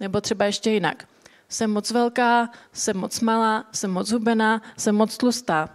Nebo 0.01 0.21
třeba 0.21 0.45
ještě 0.45 0.71
jinak. 0.71 1.09
Jsem 1.49 1.71
moc 1.71 1.91
velká, 1.91 2.51
jsem 2.73 2.97
moc 2.97 3.21
malá, 3.21 3.65
jsem 3.73 3.91
moc 3.91 4.11
hubená, 4.11 4.63
jsem 4.77 4.95
moc 4.95 5.17
tlustá. 5.17 5.69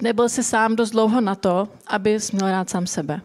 Nebyl 0.00 0.28
jsi 0.28 0.42
sám 0.42 0.76
dost 0.76 0.90
dlouho 0.90 1.20
na 1.20 1.34
to, 1.34 1.68
aby 1.86 2.18
měl 2.32 2.50
rád 2.50 2.70
sám 2.70 2.86
sebe. 2.86 3.20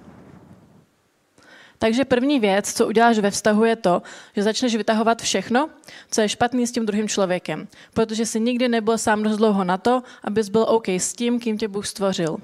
Takže 1.79 2.05
první 2.05 2.39
věc, 2.39 2.73
co 2.73 2.87
uděláš 2.87 3.19
ve 3.19 3.31
vztahu, 3.31 3.65
je 3.65 3.75
to, 3.75 4.01
že 4.35 4.43
začneš 4.43 4.75
vytahovat 4.75 5.21
všechno, 5.21 5.69
co 6.11 6.21
je 6.21 6.29
špatný 6.29 6.67
s 6.67 6.71
tím 6.71 6.85
druhým 6.85 7.07
člověkem. 7.07 7.67
Protože 7.93 8.25
jsi 8.25 8.39
nikdy 8.39 8.67
nebyl 8.67 8.97
sám 8.97 9.23
dost 9.23 9.37
dlouho 9.37 9.63
na 9.63 9.77
to, 9.77 10.03
abys 10.23 10.49
byl 10.49 10.65
OK 10.69 10.87
s 10.87 11.13
tím, 11.13 11.39
kým 11.39 11.57
tě 11.57 11.67
Bůh 11.67 11.87
stvořil. 11.87 12.37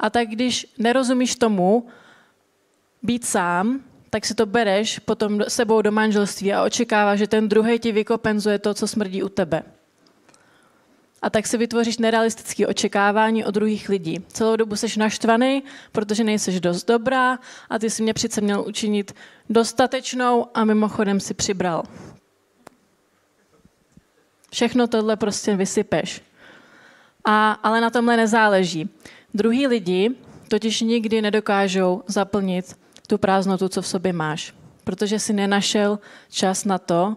A 0.00 0.10
tak 0.10 0.28
když 0.28 0.66
nerozumíš 0.78 1.36
tomu, 1.36 1.86
být 3.02 3.24
sám, 3.24 3.80
tak 4.10 4.26
si 4.26 4.34
to 4.34 4.46
bereš 4.46 4.98
potom 4.98 5.40
sebou 5.48 5.82
do 5.82 5.92
manželství 5.92 6.52
a 6.52 6.64
očekáváš, 6.64 7.18
že 7.18 7.26
ten 7.26 7.48
druhý 7.48 7.78
ti 7.78 7.92
vykopenzuje 7.92 8.58
to, 8.58 8.74
co 8.74 8.88
smrdí 8.88 9.22
u 9.22 9.28
tebe. 9.28 9.62
A 11.22 11.30
tak 11.30 11.46
si 11.46 11.58
vytvoříš 11.58 11.98
nerealistické 11.98 12.66
očekávání 12.66 13.44
od 13.44 13.54
druhých 13.54 13.88
lidí. 13.88 14.24
Celou 14.28 14.56
dobu 14.56 14.76
jsi 14.76 14.98
naštvaný, 14.98 15.62
protože 15.92 16.24
nejseš 16.24 16.60
dost 16.60 16.84
dobrá 16.84 17.38
a 17.70 17.78
ty 17.78 17.90
si 17.90 18.02
mě 18.02 18.14
přece 18.14 18.40
měl 18.40 18.64
učinit 18.68 19.14
dostatečnou 19.50 20.46
a 20.54 20.64
mimochodem 20.64 21.20
si 21.20 21.34
přibral. 21.34 21.82
Všechno 24.52 24.86
tohle 24.86 25.16
prostě 25.16 25.56
vysypeš. 25.56 26.22
A, 27.24 27.52
ale 27.52 27.80
na 27.80 27.90
tomhle 27.90 28.16
nezáleží. 28.16 28.90
Druhý 29.34 29.66
lidi 29.66 30.10
totiž 30.48 30.80
nikdy 30.80 31.22
nedokážou 31.22 32.02
zaplnit 32.06 32.78
tu 33.06 33.18
prázdnotu, 33.18 33.68
co 33.68 33.82
v 33.82 33.86
sobě 33.86 34.12
máš, 34.12 34.54
protože 34.84 35.18
si 35.18 35.32
nenašel 35.32 35.98
čas 36.30 36.64
na 36.64 36.78
to, 36.78 37.16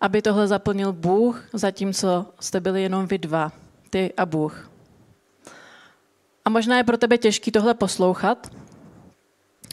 aby 0.00 0.22
tohle 0.22 0.46
zaplnil 0.46 0.92
Bůh, 0.92 1.44
zatímco 1.52 2.26
jste 2.40 2.60
byli 2.60 2.82
jenom 2.82 3.06
vy 3.06 3.18
dva, 3.18 3.52
ty 3.90 4.12
a 4.16 4.26
Bůh. 4.26 4.70
A 6.44 6.50
možná 6.50 6.76
je 6.76 6.84
pro 6.84 6.98
tebe 6.98 7.18
těžký 7.18 7.50
tohle 7.50 7.74
poslouchat 7.74 8.50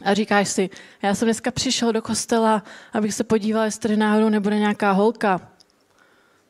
a 0.04 0.14
říkáš 0.14 0.50
si, 0.50 0.70
já 1.02 1.16
jsem 1.16 1.26
dneska 1.26 1.52
přišel 1.52 1.94
do 1.94 2.02
kostela, 2.02 2.64
abych 2.94 3.14
se 3.14 3.24
podíval, 3.24 3.66
jestli 3.66 3.98
náhodou 3.98 4.30
nebude 4.30 4.60
nějaká 4.60 4.92
holka, 4.92 5.42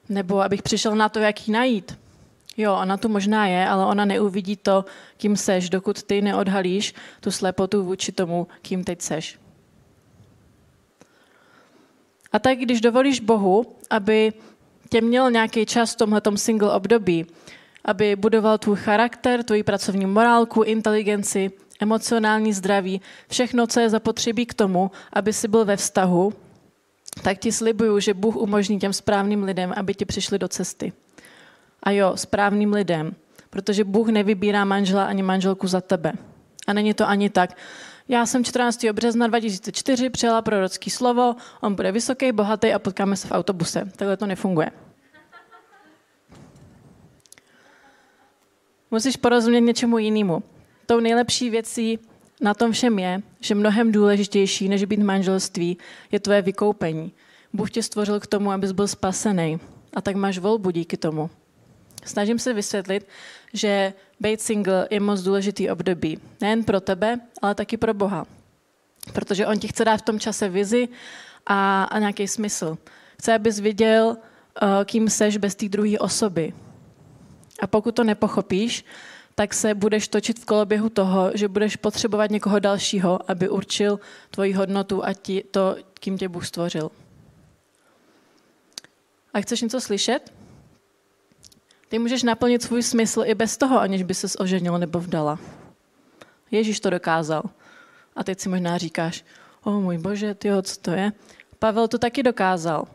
nebo 0.09 0.41
abych 0.41 0.61
přišel 0.61 0.95
na 0.95 1.09
to, 1.09 1.19
jak 1.19 1.47
ji 1.47 1.53
najít. 1.53 1.98
Jo, 2.59 2.75
ona 2.75 2.97
tu 2.97 3.09
možná 3.09 3.47
je, 3.47 3.67
ale 3.67 3.85
ona 3.85 4.05
neuvidí 4.05 4.55
to, 4.55 4.85
kým 5.17 5.37
seš, 5.37 5.69
dokud 5.69 6.03
ty 6.03 6.21
neodhalíš 6.21 6.93
tu 7.19 7.31
slepotu 7.31 7.83
vůči 7.83 8.11
tomu, 8.11 8.47
kým 8.61 8.83
teď 8.83 9.01
seš. 9.01 9.39
A 12.31 12.39
tak, 12.39 12.57
když 12.57 12.81
dovolíš 12.81 13.19
Bohu, 13.19 13.75
aby 13.89 14.33
tě 14.89 15.01
měl 15.01 15.31
nějaký 15.31 15.65
čas 15.65 15.93
v 15.93 15.97
tomhletom 15.97 16.37
single 16.37 16.73
období, 16.73 17.25
aby 17.85 18.15
budoval 18.15 18.57
tvůj 18.57 18.75
charakter, 18.75 19.43
tvoji 19.43 19.63
pracovní 19.63 20.05
morálku, 20.05 20.61
inteligenci, 20.61 21.51
emocionální 21.79 22.53
zdraví, 22.53 23.01
všechno, 23.29 23.67
co 23.67 23.79
je 23.79 23.89
zapotřebí 23.89 24.45
k 24.45 24.53
tomu, 24.53 24.91
aby 25.13 25.33
si 25.33 25.47
byl 25.47 25.65
ve 25.65 25.77
vztahu, 25.77 26.33
tak 27.23 27.39
ti 27.39 27.51
slibuju, 27.51 27.99
že 27.99 28.13
Bůh 28.13 28.35
umožní 28.35 28.79
těm 28.79 28.93
správným 28.93 29.43
lidem, 29.43 29.73
aby 29.75 29.93
ti 29.93 30.05
přišli 30.05 30.39
do 30.39 30.47
cesty. 30.47 30.93
A 31.83 31.91
jo, 31.91 32.17
správným 32.17 32.73
lidem, 32.73 33.15
protože 33.49 33.83
Bůh 33.83 34.07
nevybírá 34.07 34.65
manžela 34.65 35.05
ani 35.05 35.23
manželku 35.23 35.67
za 35.67 35.81
tebe. 35.81 36.13
A 36.67 36.73
není 36.73 36.93
to 36.93 37.07
ani 37.07 37.29
tak. 37.29 37.57
Já 38.07 38.25
jsem 38.25 38.43
14. 38.43 38.85
března 38.91 39.27
2004 39.27 40.09
přijela 40.09 40.41
prorocký 40.41 40.89
slovo, 40.89 41.35
on 41.61 41.75
bude 41.75 41.91
vysoký, 41.91 42.31
bohatý 42.31 42.73
a 42.73 42.79
potkáme 42.79 43.15
se 43.15 43.27
v 43.27 43.31
autobuse. 43.31 43.91
Takhle 43.95 44.17
to 44.17 44.25
nefunguje. 44.25 44.71
Musíš 48.91 49.17
porozumět 49.17 49.61
něčemu 49.61 49.97
jinému. 49.97 50.43
Tou 50.85 50.99
nejlepší 50.99 51.49
věcí 51.49 51.99
na 52.41 52.53
tom 52.53 52.71
všem 52.71 52.99
je, 52.99 53.21
že 53.39 53.55
mnohem 53.55 53.91
důležitější, 53.91 54.69
než 54.69 54.85
být 54.85 54.99
manželství, 54.99 55.77
je 56.11 56.19
tvoje 56.19 56.41
vykoupení. 56.41 57.11
Bůh 57.53 57.71
tě 57.71 57.83
stvořil 57.83 58.19
k 58.19 58.27
tomu, 58.27 58.51
abys 58.51 58.71
byl 58.71 58.87
spasený. 58.87 59.59
A 59.93 60.01
tak 60.01 60.15
máš 60.15 60.37
volbu 60.37 60.71
díky 60.71 60.97
tomu. 60.97 61.29
Snažím 62.05 62.39
se 62.39 62.53
vysvětlit, 62.53 63.07
že 63.53 63.93
být 64.19 64.41
single 64.41 64.87
je 64.89 64.99
moc 64.99 65.21
důležitý 65.21 65.69
období. 65.69 66.19
Nejen 66.41 66.63
pro 66.63 66.81
tebe, 66.81 67.19
ale 67.41 67.55
taky 67.55 67.77
pro 67.77 67.93
Boha. 67.93 68.25
Protože 69.13 69.47
on 69.47 69.59
ti 69.59 69.67
chce 69.67 69.85
dát 69.85 69.97
v 69.97 70.01
tom 70.01 70.19
čase 70.19 70.49
vizi 70.49 70.87
a, 71.45 71.83
a 71.83 71.99
nějaký 71.99 72.27
smysl. 72.27 72.77
Chce, 73.19 73.33
abys 73.33 73.59
viděl, 73.59 74.07
uh, 74.07 74.69
kým 74.85 75.09
seš 75.09 75.37
bez 75.37 75.55
té 75.55 75.69
druhé 75.69 75.99
osoby. 75.99 76.53
A 77.59 77.67
pokud 77.67 77.95
to 77.95 78.03
nepochopíš, 78.03 78.85
tak 79.35 79.53
se 79.53 79.75
budeš 79.75 80.07
točit 80.07 80.39
v 80.39 80.45
koloběhu 80.45 80.89
toho, 80.89 81.31
že 81.33 81.47
budeš 81.47 81.75
potřebovat 81.75 82.31
někoho 82.31 82.59
dalšího, 82.59 83.31
aby 83.31 83.49
určil 83.49 83.99
tvoji 84.31 84.53
hodnotu 84.53 85.05
a 85.05 85.13
ti, 85.13 85.43
to, 85.51 85.75
kým 85.93 86.17
tě 86.17 86.29
Bůh 86.29 86.47
stvořil. 86.47 86.91
A 89.33 89.41
chceš 89.41 89.61
něco 89.61 89.81
slyšet? 89.81 90.33
Ty 91.89 91.99
můžeš 91.99 92.23
naplnit 92.23 92.63
svůj 92.63 92.83
smysl 92.83 93.23
i 93.25 93.35
bez 93.35 93.57
toho, 93.57 93.79
aniž 93.79 94.03
by 94.03 94.13
ses 94.13 94.35
oženil 94.39 94.77
nebo 94.77 94.99
vdala. 94.99 95.39
Ježíš 96.51 96.79
to 96.79 96.89
dokázal. 96.89 97.43
A 98.15 98.23
teď 98.23 98.39
si 98.39 98.49
možná 98.49 98.77
říkáš, 98.77 99.25
o 99.63 99.71
můj 99.71 99.97
bože, 99.97 100.33
tyjo, 100.33 100.61
co 100.61 100.79
to 100.81 100.91
je? 100.91 101.11
Pavel 101.59 101.87
to 101.87 101.97
taky 101.97 102.23
dokázal. 102.23 102.87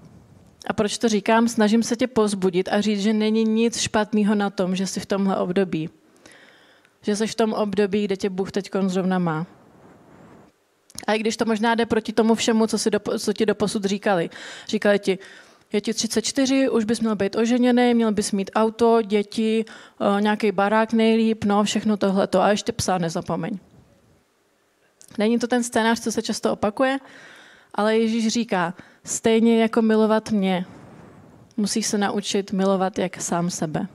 A 0.67 0.73
proč 0.73 0.99
to 0.99 1.09
říkám? 1.09 1.49
Snažím 1.49 1.83
se 1.83 1.97
tě 1.97 2.07
pozbudit 2.07 2.69
a 2.69 2.81
říct, 2.81 3.01
že 3.01 3.13
není 3.13 3.45
nic 3.45 3.79
špatného 3.79 4.35
na 4.35 4.51
tom, 4.51 4.77
že 4.77 4.87
jsi 4.87 5.01
v 5.01 5.07
tomhle 5.07 5.37
období. 5.37 5.91
Že 7.03 7.17
jsi 7.17 7.27
v 7.27 7.35
tom 7.35 7.53
období, 7.53 8.05
kde 8.05 8.17
tě 8.17 8.31
Bůh 8.31 8.53
teď 8.53 8.71
zrovna 8.87 9.19
má. 9.19 9.47
A 11.07 11.13
i 11.13 11.19
když 11.19 11.37
to 11.37 11.45
možná 11.45 11.75
jde 11.75 11.87
proti 11.87 12.13
tomu 12.13 12.35
všemu, 12.35 12.67
co, 12.67 12.79
si 12.79 12.91
do, 12.91 13.01
co 13.19 13.33
ti 13.33 13.47
doposud 13.47 13.85
říkali. 13.85 14.31
Říkali 14.69 14.99
ti, 14.99 15.19
je 15.75 15.81
ti 15.81 15.95
34, 15.95 16.69
už 16.69 16.85
bys 16.85 17.01
měl 17.01 17.17
být 17.17 17.37
oženěný, 17.37 17.95
měl 17.95 18.13
bys 18.13 18.33
mít 18.33 18.51
auto, 18.55 19.03
děti, 19.03 19.65
eh, 20.01 20.21
nějaký 20.23 20.53
barák 20.53 20.93
nejlíp, 20.93 21.45
no 21.45 21.65
všechno 21.65 21.97
tohleto. 21.97 22.41
A 22.41 22.51
ještě 22.51 22.73
psa 22.73 22.99
nezapomeň. 22.99 23.59
Není 25.19 25.39
to 25.39 25.47
ten 25.47 25.63
scénář, 25.63 26.01
co 26.01 26.13
se 26.13 26.23
často 26.23 26.53
opakuje, 26.53 26.99
ale 27.75 27.99
Ježíš 27.99 28.29
říká, 28.29 28.75
stejně 29.05 29.63
jako 29.63 29.83
milovat 29.83 30.31
mě, 30.31 30.67
musíš 31.57 31.87
se 31.87 31.99
naučit 31.99 32.53
milovat 32.53 32.99
jak 32.99 33.21
sám 33.21 33.51
sebe. 33.51 33.87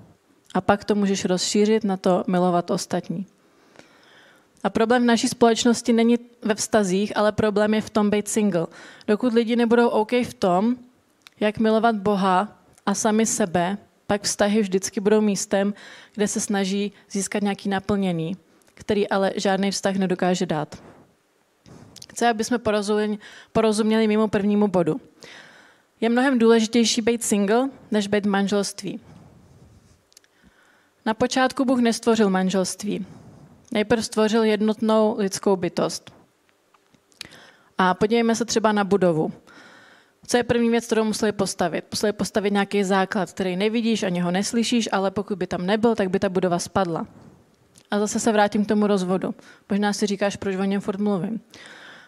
A 0.53 0.61
pak 0.61 0.83
to 0.83 0.95
můžeš 0.95 1.25
rozšířit 1.25 1.83
na 1.83 1.97
to 1.97 2.23
milovat 2.27 2.71
ostatní. 2.71 3.25
A 4.63 4.69
problém 4.69 5.03
v 5.03 5.05
naší 5.05 5.27
společnosti 5.27 5.93
není 5.93 6.19
ve 6.41 6.55
vztazích, 6.55 7.17
ale 7.17 7.31
problém 7.31 7.73
je 7.73 7.81
v 7.81 7.89
tom 7.89 8.09
být 8.09 8.27
single. 8.27 8.67
Dokud 9.07 9.33
lidi 9.33 9.55
nebudou 9.55 9.87
OK 9.87 10.11
v 10.11 10.33
tom, 10.33 10.75
jak 11.39 11.59
milovat 11.59 11.95
Boha 11.95 12.61
a 12.85 12.93
sami 12.93 13.25
sebe, 13.25 13.77
pak 14.07 14.21
vztahy 14.21 14.61
vždycky 14.61 14.99
budou 14.99 15.21
místem, 15.21 15.73
kde 16.15 16.27
se 16.27 16.39
snaží 16.39 16.91
získat 17.11 17.43
nějaký 17.43 17.69
naplnění, 17.69 18.37
který 18.73 19.09
ale 19.09 19.31
žádný 19.35 19.71
vztah 19.71 19.95
nedokáže 19.95 20.45
dát. 20.45 20.83
Chci, 22.09 22.25
aby 22.25 22.43
jsme 22.43 22.57
porozuměli, 23.51 24.07
mimo 24.07 24.27
prvnímu 24.27 24.67
bodu. 24.67 25.01
Je 26.01 26.09
mnohem 26.09 26.39
důležitější 26.39 27.01
být 27.01 27.23
single, 27.23 27.69
než 27.91 28.07
být 28.07 28.25
v 28.25 28.29
manželství. 28.29 28.99
Na 31.05 31.13
počátku 31.13 31.65
Bůh 31.65 31.79
nestvořil 31.79 32.29
manželství. 32.29 33.05
Nejprve 33.71 34.03
stvořil 34.03 34.43
jednotnou 34.43 35.15
lidskou 35.17 35.55
bytost. 35.55 36.13
A 37.77 37.93
podívejme 37.93 38.35
se 38.35 38.45
třeba 38.45 38.71
na 38.71 38.83
budovu. 38.83 39.33
Co 40.29 40.37
je 40.37 40.43
první 40.43 40.69
věc, 40.69 40.85
kterou 40.85 41.03
museli 41.03 41.31
postavit? 41.31 41.85
Museli 41.91 42.13
postavit 42.13 42.53
nějaký 42.53 42.83
základ, 42.83 43.31
který 43.31 43.55
nevidíš, 43.55 44.03
ani 44.03 44.19
ho 44.19 44.31
neslyšíš, 44.31 44.89
ale 44.91 45.11
pokud 45.11 45.37
by 45.37 45.47
tam 45.47 45.65
nebyl, 45.65 45.95
tak 45.95 46.09
by 46.09 46.19
ta 46.19 46.29
budova 46.29 46.59
spadla. 46.59 47.07
A 47.91 47.99
zase 47.99 48.19
se 48.19 48.31
vrátím 48.31 48.65
k 48.65 48.67
tomu 48.67 48.87
rozvodu. 48.87 49.35
Možná 49.69 49.93
si 49.93 50.05
říkáš, 50.05 50.35
proč 50.35 50.55
o 50.55 50.63
něm 50.63 50.81
furt 50.81 50.99
mluvím. 50.99 51.41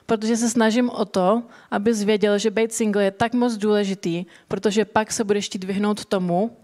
Protože 0.06 0.38
se 0.38 0.50
snažím 0.50 0.90
o 0.90 1.06
to, 1.06 1.44
aby 1.72 1.94
zvěděl, 1.94 2.38
že 2.38 2.52
být 2.52 2.74
single 2.74 3.04
je 3.04 3.12
tak 3.12 3.34
moc 3.34 3.58
důležitý, 3.58 4.26
protože 4.48 4.86
pak 4.86 5.12
se 5.12 5.24
budeš 5.24 5.46
chtít 5.46 5.64
vyhnout 5.64 6.06
tomu, 6.06 6.58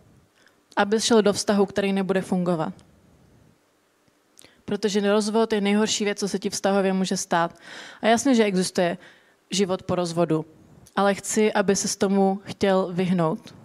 aby 0.76 1.02
šel 1.02 1.22
do 1.22 1.34
vztahu, 1.34 1.66
který 1.66 1.94
nebude 1.94 2.22
fungovat. 2.22 2.74
Protože 4.66 5.12
rozvod 5.12 5.54
je 5.54 5.62
nejhorší 5.62 6.04
věc, 6.04 6.20
co 6.20 6.28
se 6.28 6.40
ti 6.40 6.50
vztahově 6.50 6.94
může 6.94 7.18
stát. 7.18 7.56
A 8.02 8.08
jasně, 8.08 8.36
že 8.36 8.44
existuje 8.44 8.98
život 9.50 9.84
po 9.84 9.96
rozvodu 9.96 10.46
ale 10.98 11.13
chci, 11.13 11.54
aby 11.54 11.75
se 11.75 11.88
s 11.88 11.96
tomu 11.96 12.42
chtěl 12.44 12.89
vyhnout. 12.94 13.56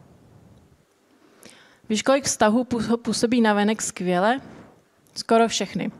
Víš, 1.89 2.03
kolik 2.03 2.25
vztahů 2.25 2.65
působí 3.03 3.41
na 3.41 3.55
venek 3.55 3.83
skvěle? 3.83 4.41
Skoro 5.15 5.49
všechny. 5.49 5.91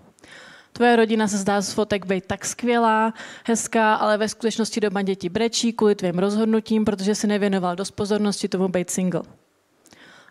Tvoje 0.73 0.97
rodina 0.97 1.29
se 1.29 1.39
zdá 1.39 1.61
z 1.61 1.73
fotek 1.73 2.07
být 2.07 2.27
tak 2.27 2.45
skvělá, 2.45 3.15
hezká, 3.45 3.95
ale 3.95 4.19
ve 4.19 4.29
skutečnosti 4.29 4.81
doma 4.81 5.03
děti 5.03 5.29
brečí 5.29 5.73
kvůli 5.73 5.95
tvým 5.95 6.19
rozhodnutím, 6.19 6.85
protože 6.85 7.15
si 7.15 7.27
nevěnoval 7.27 7.77
dost 7.77 7.91
pozornosti 7.91 8.49
tomu 8.49 8.69
být 8.69 8.91
single. 8.91 9.23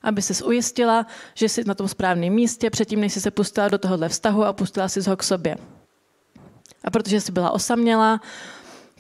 Aby 0.04 0.22
se 0.22 0.44
ujistila, 0.44 1.06
že 1.34 1.50
jsi 1.50 1.64
na 1.64 1.74
tom 1.74 1.88
správném 1.88 2.34
místě, 2.34 2.70
předtím, 2.70 3.02
než 3.02 3.14
jsi 3.14 3.22
se 3.22 3.32
pustila 3.32 3.70
do 3.70 3.78
tohohle 3.78 4.10
vztahu 4.10 4.46
a 4.46 4.54
pustila 4.54 4.90
si 4.90 5.10
ho 5.10 5.18
k 5.18 5.24
sobě. 5.24 5.56
A 6.84 6.92
protože 6.92 7.22
jsi 7.22 7.32
byla 7.32 7.52
osamělá, 7.52 8.22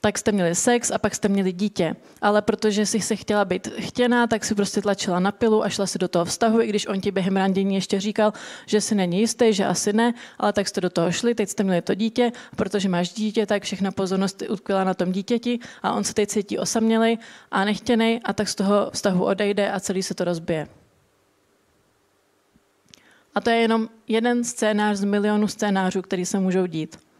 tak 0.01 0.17
jste 0.17 0.31
měli 0.31 0.55
sex 0.55 0.91
a 0.91 0.97
pak 0.97 1.15
jste 1.15 1.27
měli 1.27 1.51
dítě. 1.51 1.95
Ale 2.21 2.41
protože 2.41 2.85
jsi 2.85 3.01
se 3.01 3.15
chtěla 3.15 3.45
být 3.45 3.67
chtěná, 3.79 4.27
tak 4.27 4.45
si 4.45 4.55
prostě 4.55 4.81
tlačila 4.81 5.19
na 5.19 5.31
pilu 5.31 5.63
a 5.63 5.69
šla 5.69 5.85
si 5.87 5.99
do 5.99 6.07
toho 6.07 6.25
vztahu, 6.25 6.61
i 6.61 6.67
když 6.67 6.87
on 6.87 7.01
ti 7.01 7.11
během 7.11 7.37
randění 7.37 7.75
ještě 7.75 7.99
říkal, 7.99 8.33
že 8.65 8.81
si 8.81 8.95
není 8.95 9.19
jistý, 9.19 9.53
že 9.53 9.65
asi 9.65 9.93
ne, 9.93 10.13
ale 10.39 10.53
tak 10.53 10.67
jste 10.67 10.81
do 10.81 10.89
toho 10.89 11.11
šli, 11.11 11.35
teď 11.35 11.49
jste 11.49 11.63
měli 11.63 11.81
to 11.81 11.95
dítě, 11.95 12.31
protože 12.55 12.89
máš 12.89 13.09
dítě, 13.09 13.45
tak 13.45 13.63
všechna 13.63 13.91
pozornost 13.91 14.43
utkvěla 14.49 14.83
na 14.83 14.93
tom 14.93 15.11
dítěti 15.11 15.59
a 15.83 15.93
on 15.93 16.03
se 16.03 16.13
teď 16.13 16.29
cítí 16.29 16.57
osamělej 16.57 17.17
a 17.51 17.65
nechtěný 17.65 18.21
a 18.23 18.33
tak 18.33 18.49
z 18.49 18.55
toho 18.55 18.91
vztahu 18.93 19.25
odejde 19.25 19.71
a 19.71 19.79
celý 19.79 20.03
se 20.03 20.13
to 20.13 20.23
rozbije. 20.23 20.67
A 23.35 23.41
to 23.41 23.49
je 23.49 23.55
jenom 23.55 23.89
jeden 24.07 24.43
scénář 24.43 24.97
z 24.97 25.03
milionu 25.03 25.47
scénářů, 25.47 26.01
který 26.01 26.25
se 26.25 26.39
můžou 26.39 26.65
dít. 26.65 27.10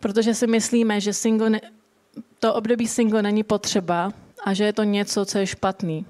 Protože 0.00 0.34
si 0.34 0.46
myslíme, 0.46 1.00
že 1.00 1.12
single 1.12 1.50
ne, 1.50 1.60
to 2.38 2.54
období 2.54 2.88
single 2.88 3.22
není 3.22 3.42
potřeba 3.42 4.12
a 4.44 4.54
že 4.54 4.64
je 4.64 4.72
to 4.72 4.82
něco, 4.82 5.24
co 5.24 5.38
je 5.38 5.46
špatný. 5.46 6.06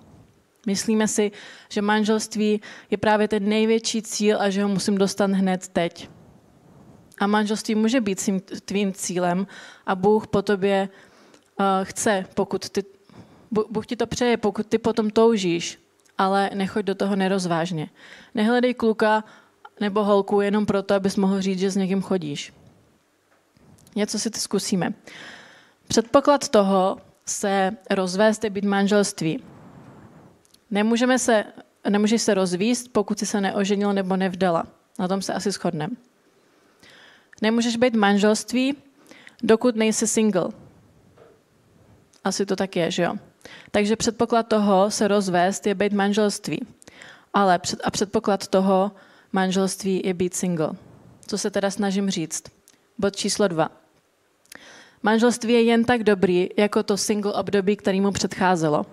Myslíme 0.67 1.09
si, 1.09 1.33
že 1.69 1.83
manželství 1.83 2.61
je 2.91 2.99
právě 2.99 3.29
ten 3.29 3.49
největší 3.49 4.03
cíl 4.03 4.41
a 4.41 4.51
že 4.51 4.63
ho 4.63 4.69
musím 4.69 4.99
dostat 4.99 5.31
hned 5.31 5.69
teď. 5.69 6.09
A 7.21 7.27
manželství 7.27 7.75
může 7.75 8.01
být 8.01 8.31
tvým 8.65 8.93
cílem 8.93 9.47
a 9.87 9.95
Bůh 9.95 10.27
po 10.27 10.43
tobě 10.43 10.89
uh, 11.61 11.67
chce, 11.83 12.27
pokud 12.35 12.71
ty, 12.71 12.85
Bůh 13.51 13.87
ti 13.87 13.97
to 13.97 14.07
přeje, 14.07 14.37
pokud 14.37 14.67
ty 14.67 14.79
potom 14.79 15.11
toužíš, 15.11 15.79
ale 16.19 16.51
nechoď 16.55 16.85
do 16.85 16.95
toho 16.95 17.17
nerozvážně. 17.17 17.89
Nehledej 18.35 18.75
kluka 18.75 19.25
nebo 19.81 20.05
holku 20.05 20.41
jenom 20.41 20.67
proto, 20.67 20.95
abys 20.95 21.17
mohl 21.17 21.41
říct, 21.41 21.59
že 21.59 21.71
s 21.71 21.77
někým 21.77 22.03
chodíš. 22.03 22.53
Něco 23.97 24.19
si 24.19 24.31
to 24.31 24.39
zkusíme. 24.39 24.95
Předpoklad 25.89 26.49
toho 26.49 26.97
se 27.27 27.71
rozvést 27.91 28.45
je 28.45 28.51
být 28.51 28.65
manželství. 28.65 29.45
Nemůžeme 30.71 31.19
se, 31.19 31.45
nemůžeš 31.89 32.23
se 32.23 32.35
rozvíst, 32.35 32.93
pokud 32.93 33.19
si 33.19 33.27
se 33.27 33.41
neoženil 33.41 33.93
nebo 33.93 34.17
nevdala. 34.17 34.65
Na 34.99 35.09
tom 35.09 35.23
se 35.23 35.33
asi 35.33 35.51
shodneme. 35.51 35.95
Nemůžeš 37.43 37.77
být 37.77 37.95
manželství, 37.95 38.77
dokud 39.43 39.77
nejsi 39.77 40.07
single. 40.07 40.49
Asi 42.25 42.47
to 42.47 42.57
tak 42.57 42.77
je, 42.77 42.91
že 42.91 43.03
jo? 43.03 43.15
Takže 43.71 43.97
předpoklad 43.97 44.49
toho 44.49 44.91
se 44.91 45.09
rozvést 45.09 45.67
je 45.67 45.75
být 45.75 45.93
manželství. 45.93 46.67
Ale 47.35 47.59
před, 47.59 47.81
a 47.85 47.91
předpoklad 47.91 48.49
toho 48.49 48.93
manželství 49.33 50.03
je 50.05 50.15
být 50.15 50.35
single. 50.35 50.71
Co 51.27 51.39
se 51.39 51.51
teda 51.51 51.71
snažím 51.71 52.11
říct? 52.11 52.58
Bod 52.99 53.17
číslo 53.17 53.49
dva. 53.49 53.71
Manželství 55.03 55.53
je 55.53 55.63
jen 55.63 55.85
tak 55.85 56.03
dobrý, 56.03 56.49
jako 56.57 56.83
to 56.83 56.97
single 56.97 57.33
období, 57.33 57.77
který 57.77 58.01
mu 58.01 58.13
předcházelo. 58.13 58.87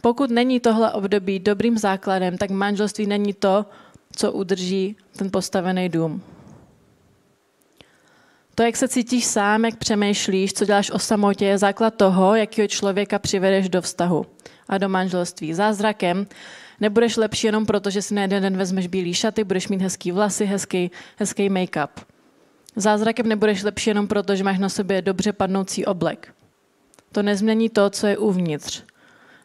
Pokud 0.00 0.30
není 0.30 0.60
tohle 0.60 0.92
období 0.92 1.38
dobrým 1.38 1.78
základem, 1.78 2.38
tak 2.38 2.50
manželství 2.50 3.06
není 3.06 3.32
to, 3.32 3.66
co 4.16 4.32
udrží 4.32 4.96
ten 5.16 5.30
postavený 5.30 5.88
dům. 5.88 6.22
To, 8.54 8.62
jak 8.62 8.76
se 8.76 8.88
cítíš 8.88 9.24
sám, 9.24 9.64
jak 9.64 9.76
přemýšlíš, 9.76 10.52
co 10.52 10.64
děláš 10.64 10.90
o 10.90 10.98
samotě, 10.98 11.44
je 11.44 11.58
základ 11.58 11.94
toho, 11.94 12.34
jakého 12.34 12.68
člověka 12.68 13.18
přivedeš 13.18 13.68
do 13.68 13.82
vztahu 13.82 14.26
a 14.68 14.78
do 14.78 14.88
manželství. 14.88 15.54
Zázrakem 15.54 16.26
nebudeš 16.80 17.16
lepší 17.16 17.46
jenom 17.46 17.66
proto, 17.66 17.90
že 17.90 18.02
si 18.02 18.14
na 18.14 18.22
jeden 18.22 18.42
den 18.42 18.56
vezmeš 18.56 18.86
bílý 18.86 19.14
šaty, 19.14 19.44
budeš 19.44 19.68
mít 19.68 19.82
hezký 19.82 20.12
vlasy, 20.12 20.44
hezký, 20.44 20.90
hezký 21.16 21.50
make-up. 21.50 22.13
Zázrakem 22.76 23.28
nebudeš 23.28 23.62
lepší 23.62 23.90
jenom 23.90 24.06
proto, 24.06 24.36
že 24.36 24.44
máš 24.44 24.58
na 24.58 24.68
sobě 24.68 25.02
dobře 25.02 25.32
padnoucí 25.32 25.86
oblek. 25.86 26.34
To 27.12 27.22
nezmění 27.22 27.68
to, 27.68 27.90
co 27.90 28.06
je 28.06 28.18
uvnitř. 28.18 28.82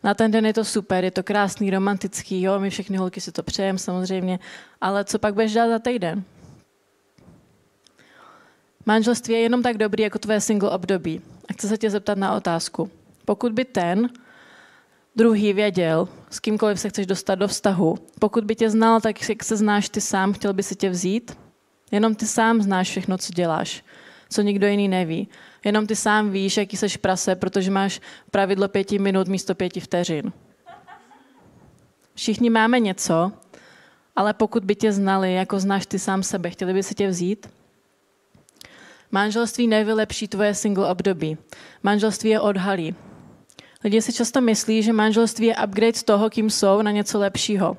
Na 0.03 0.13
ten 0.13 0.31
den 0.31 0.45
je 0.45 0.53
to 0.53 0.65
super, 0.65 1.03
je 1.03 1.11
to 1.11 1.23
krásný, 1.23 1.71
romantický, 1.71 2.41
jo, 2.41 2.59
my 2.59 2.69
všechny 2.69 2.97
holky 2.97 3.21
si 3.21 3.31
to 3.31 3.43
přejeme 3.43 3.79
samozřejmě, 3.79 4.39
ale 4.81 5.05
co 5.05 5.19
pak 5.19 5.33
budeš 5.33 5.53
dělat 5.53 5.69
za 5.69 5.79
týden? 5.79 6.23
Manželství 8.85 9.33
je 9.33 9.39
jenom 9.39 9.63
tak 9.63 9.77
dobrý, 9.77 10.03
jako 10.03 10.19
tvoje 10.19 10.41
single 10.41 10.69
období. 10.69 11.21
A 11.49 11.53
chci 11.53 11.67
se 11.67 11.77
tě 11.77 11.89
zeptat 11.89 12.17
na 12.17 12.35
otázku. 12.35 12.91
Pokud 13.25 13.53
by 13.53 13.65
ten 13.65 14.09
druhý 15.15 15.53
věděl, 15.53 16.07
s 16.29 16.39
kýmkoliv 16.39 16.79
se 16.79 16.89
chceš 16.89 17.05
dostat 17.05 17.35
do 17.35 17.47
vztahu, 17.47 17.97
pokud 18.19 18.43
by 18.43 18.55
tě 18.55 18.69
znal, 18.69 19.01
tak 19.01 19.29
jak 19.29 19.43
se 19.43 19.57
znáš 19.57 19.89
ty 19.89 20.01
sám, 20.01 20.33
chtěl 20.33 20.53
by 20.53 20.63
si 20.63 20.75
tě 20.75 20.89
vzít? 20.89 21.37
Jenom 21.91 22.15
ty 22.15 22.27
sám 22.27 22.61
znáš 22.61 22.89
všechno, 22.89 23.17
co 23.17 23.33
děláš, 23.33 23.83
co 24.29 24.41
nikdo 24.41 24.67
jiný 24.67 24.87
neví. 24.87 25.27
Jenom 25.63 25.87
ty 25.87 25.95
sám 25.95 26.31
víš, 26.31 26.57
jaký 26.57 26.77
seš 26.77 26.97
prase, 26.97 27.35
protože 27.35 27.71
máš 27.71 28.01
pravidlo 28.31 28.67
pěti 28.67 28.99
minut 28.99 29.27
místo 29.27 29.55
pěti 29.55 29.79
vteřin. 29.79 30.31
Všichni 32.15 32.49
máme 32.49 32.79
něco, 32.79 33.31
ale 34.15 34.33
pokud 34.33 34.63
by 34.65 34.75
tě 34.75 34.91
znali, 34.91 35.33
jako 35.33 35.59
znáš 35.59 35.85
ty 35.85 35.99
sám 35.99 36.23
sebe, 36.23 36.49
chtěli 36.49 36.73
by 36.73 36.83
si 36.83 36.95
tě 36.95 37.07
vzít? 37.07 37.49
Manželství 39.11 39.67
nevylepší 39.67 40.27
tvoje 40.27 40.55
single 40.55 40.89
období. 40.89 41.37
Manželství 41.83 42.29
je 42.29 42.39
odhalí. 42.39 42.95
Lidi 43.83 44.01
si 44.01 44.13
často 44.13 44.41
myslí, 44.41 44.83
že 44.83 44.93
manželství 44.93 45.45
je 45.45 45.55
upgrade 45.65 45.93
z 45.93 46.03
toho, 46.03 46.29
kým 46.29 46.49
jsou, 46.49 46.81
na 46.81 46.91
něco 46.91 47.19
lepšího. 47.19 47.77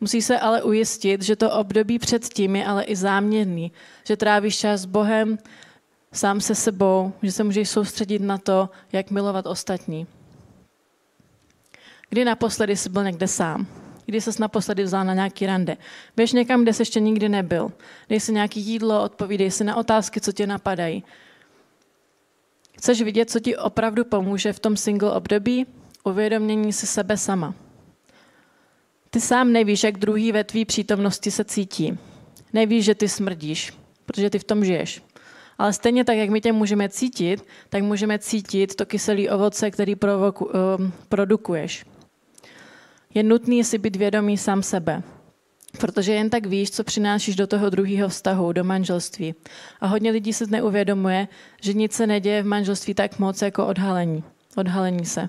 Musí 0.00 0.22
se 0.22 0.38
ale 0.38 0.62
ujistit, 0.62 1.22
že 1.22 1.36
to 1.36 1.50
období 1.50 1.98
předtím 1.98 2.56
je 2.56 2.66
ale 2.66 2.84
i 2.84 2.96
záměrný, 2.96 3.72
že 4.06 4.16
trávíš 4.16 4.58
čas 4.58 4.80
s 4.80 4.84
Bohem, 4.84 5.38
sám 6.12 6.40
se 6.40 6.54
sebou, 6.54 7.12
že 7.22 7.32
se 7.32 7.44
můžeš 7.44 7.68
soustředit 7.68 8.18
na 8.18 8.38
to, 8.38 8.70
jak 8.92 9.10
milovat 9.10 9.46
ostatní. 9.46 10.06
Kdy 12.08 12.24
naposledy 12.24 12.76
jsi 12.76 12.88
byl 12.88 13.04
někde 13.04 13.28
sám? 13.28 13.66
Kdy 14.06 14.20
ses 14.20 14.38
naposledy 14.38 14.82
vzal 14.82 15.04
na 15.04 15.14
nějaký 15.14 15.46
rande? 15.46 15.76
Běž 16.16 16.32
někam, 16.32 16.62
kde 16.62 16.72
jsi 16.72 16.82
ještě 16.82 17.00
nikdy 17.00 17.28
nebyl. 17.28 17.72
Dej 18.08 18.20
si 18.20 18.32
nějaký 18.32 18.60
jídlo, 18.60 19.02
odpovídej 19.02 19.50
si 19.50 19.64
na 19.64 19.76
otázky, 19.76 20.20
co 20.20 20.32
tě 20.32 20.46
napadají. 20.46 21.04
Chceš 22.78 23.02
vidět, 23.02 23.30
co 23.30 23.40
ti 23.40 23.56
opravdu 23.56 24.04
pomůže 24.04 24.52
v 24.52 24.60
tom 24.60 24.76
single 24.76 25.12
období? 25.12 25.66
Uvědomění 26.04 26.72
si 26.72 26.86
sebe 26.86 27.16
sama. 27.16 27.54
Ty 29.14 29.20
sám 29.20 29.52
nevíš, 29.52 29.84
jak 29.84 29.98
druhý 29.98 30.32
ve 30.32 30.44
tvý 30.44 30.64
přítomnosti 30.64 31.30
se 31.30 31.44
cítí. 31.44 31.98
Nevíš, 32.52 32.84
že 32.84 32.94
ty 32.94 33.08
smrdíš, 33.08 33.72
protože 34.06 34.30
ty 34.30 34.38
v 34.38 34.44
tom 34.44 34.64
žiješ. 34.64 35.02
Ale 35.58 35.72
stejně 35.72 36.04
tak, 36.04 36.16
jak 36.16 36.30
my 36.30 36.40
tě 36.40 36.52
můžeme 36.52 36.88
cítit, 36.88 37.44
tak 37.68 37.82
můžeme 37.82 38.18
cítit 38.18 38.74
to 38.74 38.86
kyselé 38.86 39.30
ovoce, 39.30 39.70
který 39.70 39.96
provoku, 39.96 40.44
uh, 40.44 40.52
produkuješ. 41.08 41.86
Je 43.14 43.22
nutný 43.22 43.64
si 43.64 43.78
být 43.78 43.96
vědomý 43.96 44.38
sám 44.38 44.62
sebe. 44.62 45.02
Protože 45.80 46.12
jen 46.12 46.30
tak 46.30 46.46
víš, 46.46 46.70
co 46.70 46.84
přinášíš 46.84 47.36
do 47.36 47.46
toho 47.46 47.70
druhého 47.70 48.08
vztahu, 48.08 48.52
do 48.52 48.64
manželství. 48.64 49.34
A 49.80 49.86
hodně 49.86 50.10
lidí 50.10 50.32
se 50.32 50.46
neuvědomuje, 50.46 51.28
že 51.62 51.72
nic 51.72 51.92
se 51.92 52.06
neděje 52.06 52.42
v 52.42 52.46
manželství 52.46 52.94
tak 52.94 53.18
moc 53.18 53.42
jako 53.42 53.66
odhalení. 53.66 54.24
Odhalení 54.56 55.04
se. 55.04 55.28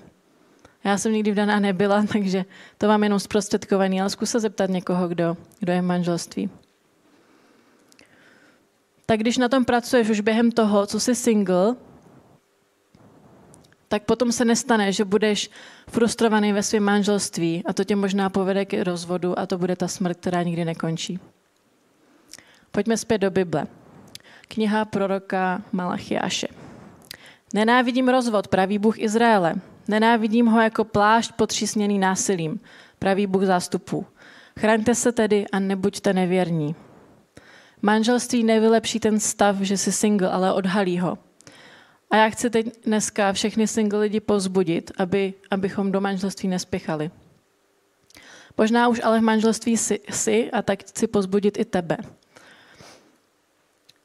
Já 0.86 0.98
jsem 0.98 1.12
nikdy 1.12 1.30
vdaná 1.30 1.60
nebyla, 1.60 2.04
takže 2.12 2.44
to 2.78 2.88
mám 2.88 3.02
jenom 3.02 3.20
zprostředkovaný, 3.20 4.00
ale 4.00 4.10
zkus 4.10 4.30
se 4.30 4.40
zeptat 4.40 4.70
někoho, 4.70 5.08
kdo, 5.08 5.36
kdo 5.58 5.72
je 5.72 5.82
v 5.82 5.84
manželství. 5.84 6.50
Tak 9.06 9.20
když 9.20 9.38
na 9.38 9.48
tom 9.48 9.64
pracuješ 9.64 10.10
už 10.10 10.20
během 10.20 10.52
toho, 10.52 10.86
co 10.86 11.00
jsi 11.00 11.14
single, 11.14 11.76
tak 13.88 14.02
potom 14.02 14.32
se 14.32 14.44
nestane, 14.44 14.92
že 14.92 15.04
budeš 15.04 15.50
frustrovaný 15.88 16.52
ve 16.52 16.62
svém 16.62 16.82
manželství 16.82 17.62
a 17.66 17.72
to 17.72 17.84
tě 17.84 17.96
možná 17.96 18.30
povede 18.30 18.64
k 18.64 18.84
rozvodu 18.84 19.38
a 19.38 19.46
to 19.46 19.58
bude 19.58 19.76
ta 19.76 19.88
smrt, 19.88 20.18
která 20.20 20.42
nikdy 20.42 20.64
nekončí. 20.64 21.18
Pojďme 22.70 22.96
zpět 22.96 23.18
do 23.18 23.30
Bible. 23.30 23.66
Kniha 24.48 24.84
proroka 24.84 25.62
Malachiáše. 25.72 26.48
Nenávidím 27.54 28.08
rozvod, 28.08 28.48
praví 28.48 28.78
Bůh 28.78 28.98
Izraele. 28.98 29.54
Nenávidím 29.88 30.46
ho 30.46 30.60
jako 30.60 30.84
plášť 30.84 31.32
potřísněný 31.32 31.98
násilím, 31.98 32.60
praví 32.98 33.26
Bůh 33.26 33.44
zástupů. 33.44 34.06
Chraňte 34.60 34.94
se 34.94 35.12
tedy 35.12 35.46
a 35.52 35.58
nebuďte 35.58 36.12
nevěrní. 36.12 36.74
Manželství 37.82 38.44
nevylepší 38.44 39.00
ten 39.00 39.20
stav, 39.20 39.56
že 39.60 39.76
jsi 39.76 39.92
single, 39.92 40.30
ale 40.30 40.52
odhalí 40.52 40.98
ho. 40.98 41.18
A 42.10 42.16
já 42.16 42.28
chci 42.28 42.50
teď 42.50 42.66
dneska 42.84 43.32
všechny 43.32 43.66
single 43.66 44.00
lidi 44.00 44.20
pozbudit, 44.20 44.90
aby, 44.98 45.34
abychom 45.50 45.92
do 45.92 46.00
manželství 46.00 46.48
nespěchali. 46.48 47.10
Možná 48.58 48.88
už 48.88 49.00
ale 49.04 49.18
v 49.18 49.22
manželství 49.22 49.76
jsi, 49.76 50.00
jsi 50.10 50.50
a 50.50 50.62
tak 50.62 50.82
chci 50.82 51.06
pozbudit 51.06 51.58
i 51.58 51.64
tebe. 51.64 51.96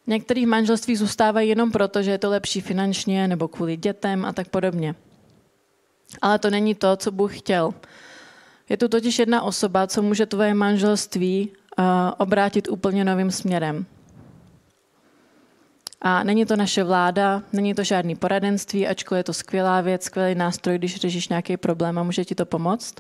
Některých 0.08 0.48
manželství 0.48 0.96
zůstávají 0.96 1.50
jenom 1.50 1.72
proto, 1.72 2.04
že 2.04 2.12
je 2.12 2.18
to 2.18 2.30
lepší 2.30 2.62
finančně 2.62 3.28
nebo 3.28 3.48
kvůli 3.48 3.78
dětem 3.78 4.26
a 4.26 4.34
tak 4.34 4.48
podobně. 4.48 4.96
Ale 6.22 6.40
to 6.40 6.50
není 6.50 6.76
to, 6.76 6.96
co 6.96 7.12
Bůh 7.12 7.38
chtěl. 7.38 7.74
Je 8.70 8.78
tu 8.78 8.88
totiž 8.88 9.20
jedna 9.20 9.42
osoba, 9.42 9.88
co 9.88 10.02
může 10.02 10.26
tvoje 10.26 10.54
manželství 10.54 11.52
uh, 11.80 11.86
obrátit 12.18 12.68
úplně 12.72 13.06
novým 13.06 13.32
směrem. 13.32 13.86
A 16.02 16.24
není 16.24 16.46
to 16.46 16.56
naše 16.56 16.84
vláda, 16.84 17.44
není 17.54 17.74
to 17.74 17.84
žádný 17.84 18.16
poradenství, 18.16 18.88
ačkoliv 18.88 19.20
je 19.20 19.24
to 19.24 19.34
skvělá 19.34 19.82
věc, 19.82 20.04
skvělý 20.04 20.36
nástroj, 20.36 20.78
když 20.78 20.96
řešíš 20.96 21.30
nějaký 21.30 21.58
problém 21.58 22.00
a 22.00 22.04
může 22.04 22.26
ti 22.26 22.36
to 22.36 22.46
pomoct. 22.46 22.96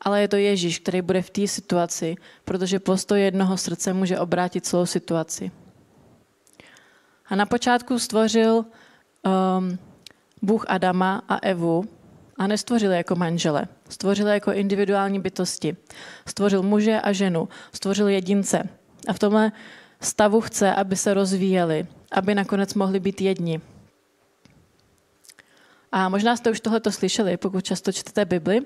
Ale 0.00 0.20
je 0.20 0.28
to 0.28 0.36
Ježíš, 0.36 0.78
který 0.78 1.02
bude 1.02 1.22
v 1.22 1.30
té 1.30 1.46
situaci, 1.46 2.16
protože 2.44 2.78
postoj 2.78 3.22
jednoho 3.22 3.56
srdce 3.56 3.92
může 3.92 4.18
obrátit 4.18 4.66
celou 4.66 4.86
situaci. 4.86 5.50
A 7.28 7.36
na 7.36 7.46
počátku 7.46 7.98
stvořil 7.98 8.54
um, 8.56 9.78
Bůh 10.42 10.64
Adama 10.68 11.22
a 11.28 11.36
Evu 11.36 11.84
a 12.38 12.46
nestvořil 12.46 12.92
jako 12.92 13.14
manžele. 13.14 13.68
Stvořil 13.88 14.26
jako 14.26 14.52
individuální 14.52 15.20
bytosti. 15.20 15.76
Stvořil 16.26 16.62
muže 16.62 17.00
a 17.00 17.12
ženu. 17.12 17.48
Stvořil 17.72 18.08
jedince. 18.08 18.68
A 19.08 19.12
v 19.12 19.18
tomhle 19.18 19.52
stavu 20.00 20.40
chce, 20.40 20.74
aby 20.74 20.96
se 20.96 21.14
rozvíjeli, 21.14 21.86
aby 22.12 22.34
nakonec 22.34 22.74
mohli 22.74 23.00
být 23.00 23.20
jedni. 23.20 23.60
A 25.92 26.08
možná 26.08 26.36
jste 26.36 26.50
už 26.50 26.60
tohleto 26.60 26.92
slyšeli, 26.92 27.36
pokud 27.36 27.64
často 27.64 27.92
čtete 27.92 28.24
Bibli, 28.24 28.60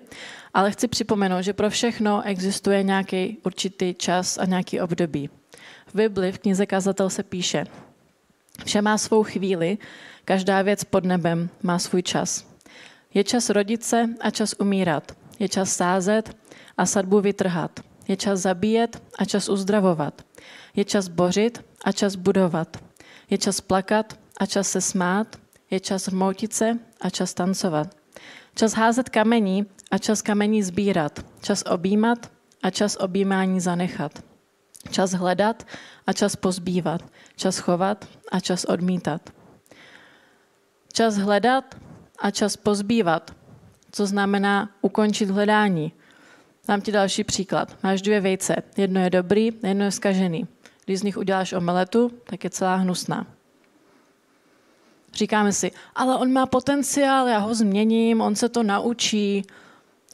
ale 0.55 0.71
chci 0.71 0.89
připomenout, 0.89 1.43
že 1.43 1.53
pro 1.53 1.71
všechno 1.71 2.23
existuje 2.25 2.83
nějaký 2.83 3.39
určitý 3.45 3.95
čas 3.95 4.39
a 4.39 4.45
nějaký 4.45 4.81
období. 4.81 5.31
V 5.87 5.95
Bibli 5.95 6.33
v 6.33 6.39
knize 6.39 6.67
Kazatel 6.67 7.11
se 7.11 7.23
píše, 7.23 7.65
vše 8.65 8.83
má 8.83 8.99
svou 8.99 9.23
chvíli, 9.23 9.79
každá 10.25 10.63
věc 10.63 10.85
pod 10.85 11.05
nebem 11.05 11.51
má 11.63 11.79
svůj 11.79 12.03
čas. 12.03 12.52
Je 13.15 13.25
čas 13.25 13.51
rodit 13.51 13.85
se 13.85 14.09
a 14.21 14.31
čas 14.31 14.55
umírat. 14.59 15.13
Je 15.39 15.49
čas 15.49 15.73
sázet 15.73 16.37
a 16.77 16.87
sadbu 16.87 17.21
vytrhat. 17.21 17.81
Je 18.09 18.17
čas 18.17 18.41
zabíjet 18.41 19.03
a 19.19 19.25
čas 19.25 19.49
uzdravovat. 19.49 20.23
Je 20.77 20.85
čas 20.85 21.09
bořit 21.09 21.65
a 21.85 21.93
čas 21.93 22.17
budovat. 22.17 22.77
Je 23.31 23.39
čas 23.39 23.61
plakat 23.61 24.19
a 24.41 24.47
čas 24.47 24.71
se 24.71 24.81
smát. 24.81 25.37
Je 25.71 25.81
čas 25.81 26.09
hmoutit 26.09 26.53
se 26.53 26.79
a 27.01 27.11
čas 27.11 27.35
tancovat. 27.35 27.97
Čas 28.55 28.73
házet 28.73 29.09
kamení 29.09 29.67
a 29.91 29.99
čas 29.99 30.23
kamení 30.23 30.63
sbírat. 30.63 31.25
Čas 31.41 31.65
objímat 31.71 32.31
a 32.63 32.71
čas 32.71 32.97
objímání 33.01 33.61
zanechat. 33.61 34.25
Čas 34.91 35.13
hledat 35.13 35.67
a 36.07 36.13
čas 36.13 36.37
pozbývat. 36.37 37.03
Čas 37.37 37.59
chovat 37.59 38.09
a 38.33 38.41
čas 38.41 38.65
odmítat. 38.65 39.31
Čas 40.93 41.17
hledat 41.17 41.77
a 42.23 42.31
čas 42.31 42.57
pozbývat, 42.57 43.35
co 43.93 44.07
znamená 44.07 44.71
ukončit 44.81 45.31
hledání. 45.31 45.93
Dám 46.69 46.81
ti 46.81 46.93
další 46.93 47.25
příklad. 47.25 47.77
Máš 47.83 48.03
dvě 48.03 48.21
vejce. 48.21 48.57
Jedno 48.77 49.01
je 49.01 49.11
dobrý, 49.11 49.51
jedno 49.63 49.85
je 49.85 49.91
skažený. 49.91 50.47
Když 50.85 50.99
z 50.99 51.03
nich 51.03 51.17
uděláš 51.17 51.53
omeletu, 51.53 52.11
tak 52.25 52.45
je 52.45 52.51
celá 52.51 52.77
hnusná. 52.77 53.27
Říkáme 55.15 55.53
si, 55.53 55.71
ale 55.95 56.17
on 56.17 56.33
má 56.33 56.47
potenciál, 56.47 57.29
já 57.29 57.39
ho 57.39 57.55
změním, 57.55 58.21
on 58.21 58.35
se 58.35 58.49
to 58.49 58.63
naučí, 58.63 59.47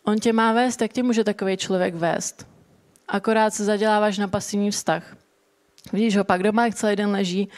on 0.05 0.19
tě 0.19 0.33
má 0.33 0.53
vést, 0.53 0.83
jak 0.83 0.93
tě 0.93 1.03
může 1.03 1.25
takový 1.25 1.57
člověk 1.57 1.95
vést? 1.95 2.47
Akorát 3.09 3.55
se 3.55 3.65
zaděláváš 3.65 4.19
na 4.19 4.29
pasivní 4.29 4.71
vztah. 4.71 5.17
Vidíš 5.93 6.17
ho 6.17 6.25
pak 6.25 6.43
doma, 6.43 6.65
jak 6.65 6.75
celý 6.75 6.97
den 6.97 7.11
leží 7.11 7.49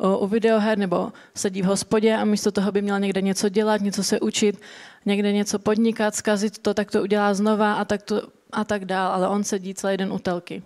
u 0.00 0.26
videoher 0.26 0.78
nebo 0.78 1.12
sedí 1.34 1.62
v 1.62 1.64
hospodě 1.64 2.16
a 2.16 2.24
místo 2.24 2.52
toho 2.52 2.72
by 2.72 2.82
měl 2.82 3.00
někde 3.00 3.22
něco 3.22 3.48
dělat, 3.48 3.80
něco 3.80 4.04
se 4.04 4.20
učit, 4.20 4.60
někde 5.06 5.32
něco 5.32 5.58
podnikat, 5.58 6.14
zkazit 6.14 6.58
to, 6.58 6.74
tak 6.74 6.90
to 6.90 7.02
udělá 7.02 7.34
znova 7.34 7.74
a 7.74 7.84
tak, 7.84 8.02
to, 8.02 8.22
a 8.52 8.64
tak 8.64 8.84
dál, 8.84 9.12
ale 9.12 9.28
on 9.28 9.44
sedí 9.44 9.74
celý 9.74 9.96
den 9.96 10.12
u 10.12 10.18
telky. 10.18 10.62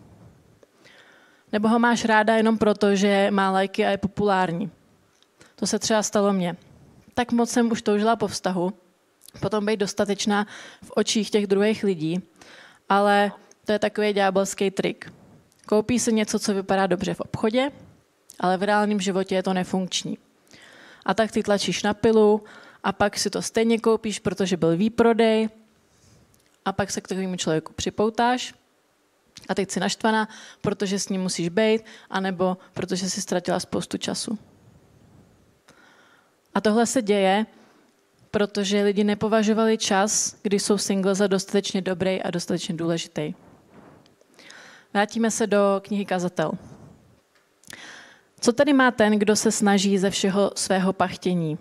Nebo 1.52 1.68
ho 1.68 1.78
máš 1.78 2.04
ráda 2.04 2.36
jenom 2.36 2.58
proto, 2.58 2.96
že 2.96 3.30
má 3.30 3.50
lajky 3.50 3.86
a 3.86 3.90
je 3.90 3.98
populární. 3.98 4.70
To 5.56 5.66
se 5.66 5.78
třeba 5.78 6.02
stalo 6.02 6.32
mně. 6.32 6.56
Tak 7.14 7.32
moc 7.32 7.50
jsem 7.50 7.72
už 7.72 7.82
toužila 7.82 8.16
po 8.16 8.28
vztahu, 8.28 8.72
potom 9.40 9.66
být 9.66 9.76
dostatečná 9.76 10.46
v 10.82 10.90
očích 10.94 11.30
těch 11.30 11.46
druhých 11.46 11.84
lidí, 11.84 12.22
ale 12.88 13.32
to 13.64 13.72
je 13.72 13.78
takový 13.78 14.12
ďábelský 14.12 14.70
trik. 14.70 15.12
Koupí 15.66 15.98
si 15.98 16.12
něco, 16.12 16.38
co 16.38 16.54
vypadá 16.54 16.86
dobře 16.86 17.14
v 17.14 17.20
obchodě, 17.20 17.70
ale 18.40 18.56
v 18.56 18.62
reálném 18.62 19.00
životě 19.00 19.34
je 19.34 19.42
to 19.42 19.52
nefunkční. 19.52 20.18
A 21.06 21.14
tak 21.14 21.32
ty 21.32 21.42
tlačíš 21.42 21.82
na 21.82 21.94
pilu 21.94 22.44
a 22.84 22.92
pak 22.92 23.18
si 23.18 23.30
to 23.30 23.42
stejně 23.42 23.78
koupíš, 23.78 24.18
protože 24.18 24.56
byl 24.56 24.76
výprodej 24.76 25.48
a 26.64 26.72
pak 26.72 26.90
se 26.90 27.00
k 27.00 27.08
takovému 27.08 27.36
člověku 27.36 27.72
připoutáš 27.72 28.54
a 29.48 29.54
teď 29.54 29.70
jsi 29.70 29.80
naštvaná, 29.80 30.28
protože 30.60 30.98
s 30.98 31.08
ním 31.08 31.22
musíš 31.22 31.48
být, 31.48 31.82
anebo 32.10 32.56
protože 32.72 33.10
jsi 33.10 33.22
ztratila 33.22 33.60
spoustu 33.60 33.98
času. 33.98 34.38
A 36.54 36.60
tohle 36.60 36.86
se 36.86 37.02
děje, 37.02 37.46
protože 38.30 38.82
lidi 38.82 39.04
nepovažovali 39.04 39.78
čas, 39.78 40.36
kdy 40.42 40.60
jsou 40.60 40.78
single, 40.78 41.14
za 41.14 41.26
dostatečně 41.26 41.82
dobrý 41.82 42.22
a 42.22 42.30
dostatečně 42.30 42.74
důležitý. 42.74 43.34
Vrátíme 44.94 45.30
se 45.30 45.46
do 45.46 45.80
knihy 45.84 46.04
Kazatel. 46.04 46.52
Co 48.44 48.52
tedy 48.52 48.72
má 48.72 48.90
ten, 48.90 49.18
kdo 49.18 49.36
se 49.36 49.52
snaží 49.52 49.98
ze 49.98 50.10
všeho 50.10 50.52
svého 50.54 50.92
pachtění? 50.92 51.58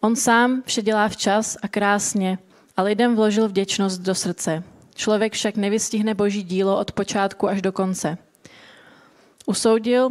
On 0.00 0.16
sám 0.16 0.62
vše 0.66 0.82
dělá 0.82 1.08
včas 1.08 1.56
a 1.62 1.68
krásně 1.68 2.38
a 2.76 2.82
lidem 2.82 3.16
vložil 3.16 3.48
vděčnost 3.48 4.00
do 4.00 4.14
srdce. 4.14 4.62
Člověk 4.94 5.32
však 5.32 5.56
nevystihne 5.56 6.14
boží 6.14 6.42
dílo 6.42 6.78
od 6.78 6.92
počátku 6.92 7.48
až 7.48 7.62
do 7.62 7.72
konce. 7.72 8.18
Usoudil, 9.46 10.10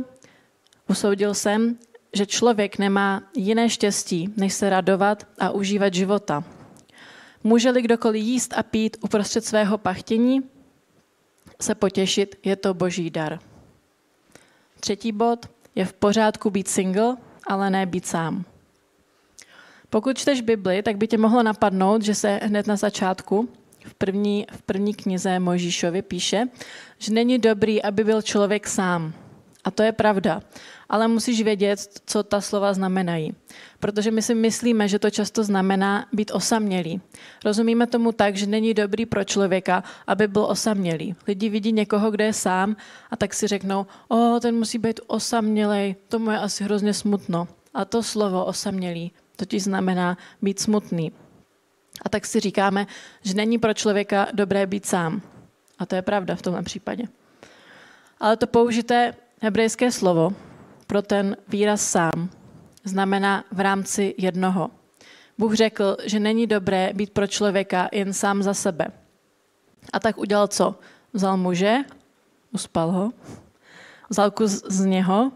usoudil 0.89 1.33
jsem, 1.33 1.77
že 2.13 2.25
člověk 2.25 2.77
nemá 2.77 3.23
jiné 3.35 3.69
štěstí, 3.69 4.33
než 4.37 4.53
se 4.53 4.69
radovat 4.69 5.27
a 5.39 5.51
užívat 5.51 5.93
života. 5.93 6.43
Může-li 7.43 7.81
kdokoliv 7.81 8.23
jíst 8.23 8.53
a 8.57 8.63
pít 8.63 8.97
uprostřed 9.01 9.45
svého 9.45 9.77
pachtění, 9.77 10.41
se 11.61 11.75
potěšit, 11.75 12.35
je 12.43 12.55
to 12.55 12.73
boží 12.73 13.09
dar. 13.09 13.39
Třetí 14.79 15.11
bod 15.11 15.45
je 15.75 15.85
v 15.85 15.93
pořádku 15.93 16.49
být 16.49 16.67
single, 16.67 17.17
ale 17.47 17.69
ne 17.69 17.85
být 17.85 18.05
sám. 18.05 18.45
Pokud 19.89 20.17
čteš 20.17 20.41
Bibli, 20.41 20.83
tak 20.83 20.97
by 20.97 21.07
tě 21.07 21.17
mohlo 21.17 21.43
napadnout, 21.43 22.01
že 22.01 22.15
se 22.15 22.39
hned 22.43 22.67
na 22.67 22.75
začátku 22.75 23.49
v 23.85 23.93
první, 23.93 24.45
v 24.51 24.61
první 24.61 24.93
knize 24.93 25.39
Možíšovi 25.39 26.01
píše, 26.01 26.47
že 26.97 27.13
není 27.13 27.39
dobrý, 27.39 27.83
aby 27.83 28.03
byl 28.03 28.21
člověk 28.21 28.67
sám. 28.67 29.13
A 29.63 29.71
to 29.71 29.83
je 29.83 29.91
pravda. 29.91 30.41
Ale 30.89 31.07
musíš 31.07 31.41
vědět, 31.41 32.01
co 32.05 32.23
ta 32.23 32.41
slova 32.41 32.73
znamenají. 32.73 33.35
Protože 33.79 34.11
my 34.11 34.21
si 34.21 34.35
myslíme, 34.35 34.87
že 34.87 34.99
to 34.99 35.09
často 35.09 35.43
znamená 35.43 36.05
být 36.13 36.31
osamělý. 36.31 37.01
Rozumíme 37.45 37.87
tomu 37.87 38.11
tak, 38.11 38.35
že 38.35 38.45
není 38.45 38.73
dobrý 38.73 39.05
pro 39.05 39.23
člověka, 39.23 39.83
aby 40.07 40.27
byl 40.27 40.45
osamělý. 40.45 41.15
Lidi 41.27 41.49
vidí 41.49 41.71
někoho, 41.71 42.11
kde 42.11 42.25
je 42.25 42.33
sám 42.33 42.75
a 43.11 43.15
tak 43.15 43.33
si 43.33 43.47
řeknou, 43.47 43.85
o, 44.07 44.39
ten 44.39 44.55
musí 44.55 44.77
být 44.77 44.99
osamělej, 45.07 45.95
tomu 46.07 46.31
je 46.31 46.37
asi 46.37 46.63
hrozně 46.63 46.93
smutno. 46.93 47.47
A 47.73 47.85
to 47.85 48.03
slovo 48.03 48.45
osamělý 48.45 49.11
totiž 49.35 49.63
znamená 49.63 50.17
být 50.41 50.59
smutný. 50.59 51.11
A 52.01 52.09
tak 52.09 52.25
si 52.25 52.39
říkáme, 52.39 52.87
že 53.21 53.33
není 53.33 53.57
pro 53.57 53.73
člověka 53.73 54.27
dobré 54.33 54.65
být 54.65 54.85
sám. 54.85 55.21
A 55.79 55.85
to 55.85 55.95
je 55.95 56.01
pravda 56.01 56.35
v 56.35 56.41
tomhle 56.41 56.63
případě. 56.63 57.03
Ale 58.19 58.37
to 58.37 58.47
použité 58.47 59.13
hebrejské 59.41 59.91
slovo 59.91 60.33
pro 60.87 61.01
ten 61.01 61.37
výraz 61.47 61.81
sám 61.81 62.29
znamená 62.83 63.43
v 63.51 63.59
rámci 63.59 64.15
jednoho. 64.17 64.69
Bůh 65.37 65.53
řekl, 65.53 65.97
že 66.03 66.19
není 66.19 66.47
dobré 66.47 66.91
být 66.93 67.09
pro 67.09 67.27
člověka 67.27 67.89
jen 67.91 68.13
sám 68.13 68.43
za 68.43 68.53
sebe. 68.53 68.87
A 69.93 69.99
tak 69.99 70.17
udělal 70.17 70.47
co? 70.47 70.75
Vzal 71.13 71.37
muže, 71.37 71.77
uspal 72.51 72.91
ho, 72.91 73.11
vzal 74.09 74.31
kus 74.31 74.51
z 74.51 74.85
něho 74.85 75.31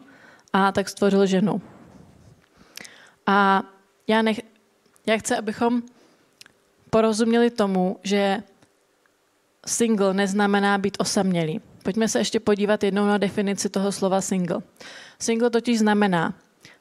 a 0.53 0.71
tak 0.71 0.89
stvořil 0.89 1.25
ženu. 1.25 1.61
A 3.27 3.63
já, 4.07 4.21
nech, 4.21 4.41
já 5.05 5.17
chci, 5.17 5.35
abychom 5.35 5.81
porozuměli 6.89 7.49
tomu, 7.49 7.99
že 8.03 8.43
single 9.65 10.13
neznamená 10.13 10.77
být 10.77 10.97
osamělý. 10.99 11.61
Pojďme 11.83 12.07
se 12.07 12.19
ještě 12.19 12.39
podívat 12.39 12.83
jednou 12.83 13.05
na 13.05 13.17
definici 13.17 13.69
toho 13.69 13.91
slova 13.91 14.21
single. 14.21 14.61
Single 15.21 15.49
totiž 15.49 15.79
znamená 15.79 16.33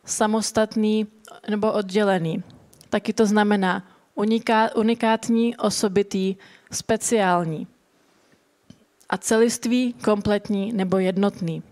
samostatný 0.05 1.07
nebo 1.49 1.73
oddělený. 1.73 2.43
Taky 2.89 3.13
to 3.13 3.27
znamená 3.27 3.89
uniká, 4.15 4.77
unikátní, 4.77 5.57
osobitý, 5.57 6.37
speciální. 6.73 7.67
A 9.09 9.19
celistvý, 9.19 9.93
kompletní 9.93 10.73
nebo 10.73 10.99
jednotný. 10.99 11.63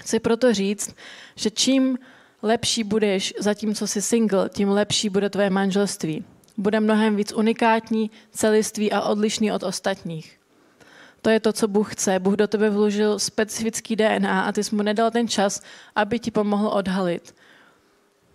Chci 0.00 0.20
proto 0.20 0.54
říct, 0.54 0.94
že 1.34 1.50
čím 1.50 1.98
lepší 2.42 2.84
budeš, 2.84 3.34
zatímco 3.38 3.86
jsi 3.86 4.02
single, 4.02 4.48
tím 4.48 4.68
lepší 4.68 5.08
bude 5.08 5.30
tvoje 5.30 5.50
manželství. 5.50 6.24
Bude 6.56 6.80
mnohem 6.80 7.16
víc 7.16 7.32
unikátní, 7.32 8.10
celistvý 8.30 8.92
a 8.92 9.02
odlišný 9.02 9.52
od 9.52 9.62
ostatních. 9.62 10.37
To 11.22 11.30
je 11.30 11.40
to, 11.40 11.52
co 11.52 11.68
Bůh 11.68 11.94
chce. 11.94 12.18
Bůh 12.18 12.34
do 12.34 12.48
tebe 12.48 12.70
vložil 12.70 13.18
specifický 13.18 13.96
DNA 13.96 14.42
a 14.42 14.52
ty 14.52 14.64
jsi 14.64 14.76
mu 14.76 14.82
nedal 14.82 15.10
ten 15.10 15.28
čas, 15.28 15.62
aby 15.94 16.18
ti 16.18 16.30
pomohl 16.30 16.68
odhalit 16.68 17.34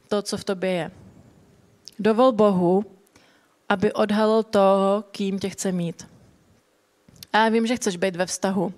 to, 0.07 0.21
co 0.21 0.37
v 0.37 0.43
tobě 0.43 0.71
je. 0.71 0.91
Dovol 1.99 2.31
Bohu, 2.31 2.85
aby 3.69 3.93
odhalil 3.93 4.43
toho, 4.43 5.03
kým 5.11 5.39
tě 5.39 5.49
chce 5.49 5.71
mít. 5.71 6.07
A 7.33 7.37
já 7.37 7.49
vím, 7.49 7.67
že 7.67 7.75
chceš 7.75 7.97
být 7.97 8.15
ve 8.15 8.25
vztahu 8.25 8.73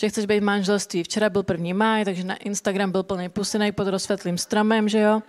že 0.00 0.08
chceš 0.08 0.26
být 0.26 0.40
v 0.40 0.42
manželství. 0.42 1.02
Včera 1.02 1.30
byl 1.30 1.42
první 1.42 1.74
máj, 1.74 2.04
takže 2.04 2.24
na 2.24 2.36
Instagram 2.36 2.92
byl 2.92 3.02
plný 3.02 3.28
pusinej 3.28 3.72
pod 3.72 3.88
rozsvětlým 3.88 4.38
stromem, 4.38 4.88
že 4.88 4.98
jo. 4.98 5.22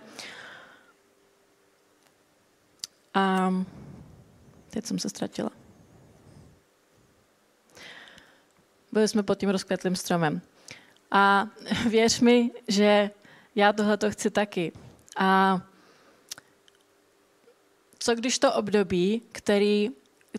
A 3.14 3.54
teď 4.70 4.86
jsem 4.86 4.98
se 4.98 5.08
ztratila. 5.08 5.61
Byli 8.92 9.08
jsme 9.08 9.22
pod 9.22 9.38
tím 9.38 9.50
rozkvětlým 9.50 9.96
stromem. 9.96 10.40
A 11.10 11.46
věř 11.88 12.20
mi, 12.20 12.50
že 12.68 13.10
já 13.54 13.72
tohle 13.72 13.96
to 13.96 14.10
chci 14.10 14.30
taky. 14.30 14.72
A 15.16 15.60
co 17.98 18.14
když 18.14 18.38
to 18.38 18.52
období, 18.52 19.22
který, 19.32 19.90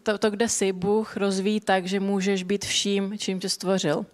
to, 0.04 0.18
to, 0.18 0.30
kde 0.30 0.50
jsi, 0.50 0.72
Bůh 0.72 1.18
rozvíjí 1.18 1.60
tak, 1.60 1.86
že 1.86 2.00
můžeš 2.00 2.44
být 2.44 2.66
vším, 2.66 3.18
čím 3.18 3.39
tě 3.39 3.50
stvořil. 3.50 4.06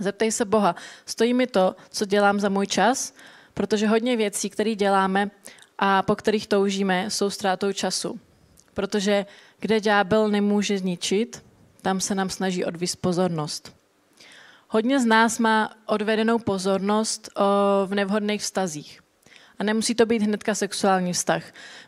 Zeptej 0.00 0.32
se 0.32 0.44
Boha, 0.44 0.74
stojí 1.06 1.34
mi 1.34 1.46
to, 1.46 1.76
co 1.90 2.04
dělám 2.04 2.40
za 2.40 2.48
můj 2.48 2.66
čas, 2.66 3.14
protože 3.54 3.86
hodně 3.86 4.16
věcí, 4.16 4.50
které 4.50 4.74
děláme 4.74 5.30
a 5.78 6.02
po 6.02 6.16
kterých 6.16 6.46
toužíme, 6.46 7.10
jsou 7.10 7.30
ztrátou 7.30 7.72
času. 7.72 8.20
Protože 8.74 9.26
kde 9.60 9.80
ďábel 9.80 10.28
nemůže 10.28 10.78
zničit, 10.78 11.44
tam 11.82 12.00
se 12.00 12.14
nám 12.14 12.30
snaží 12.30 12.64
odvíst 12.64 12.96
pozornost. 12.96 13.76
Hodně 14.68 15.00
z 15.00 15.04
nás 15.04 15.38
má 15.38 15.70
odvedenou 15.86 16.38
pozornost 16.38 17.30
v 17.86 17.94
nevhodných 17.94 18.40
vztazích. 18.40 19.00
A 19.58 19.64
nemusí 19.64 19.94
to 19.94 20.06
být 20.06 20.22
hnedka 20.22 20.54
sexuální 20.54 21.12
vztah. 21.12 21.42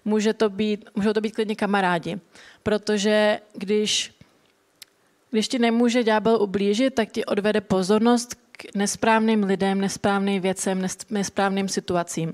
Může 0.05 0.33
to 0.33 0.49
být, 0.49 0.89
můžou 0.95 1.13
to 1.13 1.21
být 1.21 1.35
klidně 1.35 1.57
kamarádi. 1.57 2.21
Protože 2.63 3.41
když 3.55 4.15
když 5.31 5.49
ti 5.49 5.59
nemůže 5.59 6.05
ďábel 6.05 6.43
ublížit, 6.43 6.95
tak 6.95 7.11
ti 7.11 7.25
odvede 7.25 7.61
pozornost 7.61 8.35
k 8.53 8.75
nesprávným 8.75 9.45
lidem, 9.45 9.81
nesprávným 9.81 10.43
věcem, 10.43 10.87
nesprávným 11.11 11.69
situacím. 11.69 12.33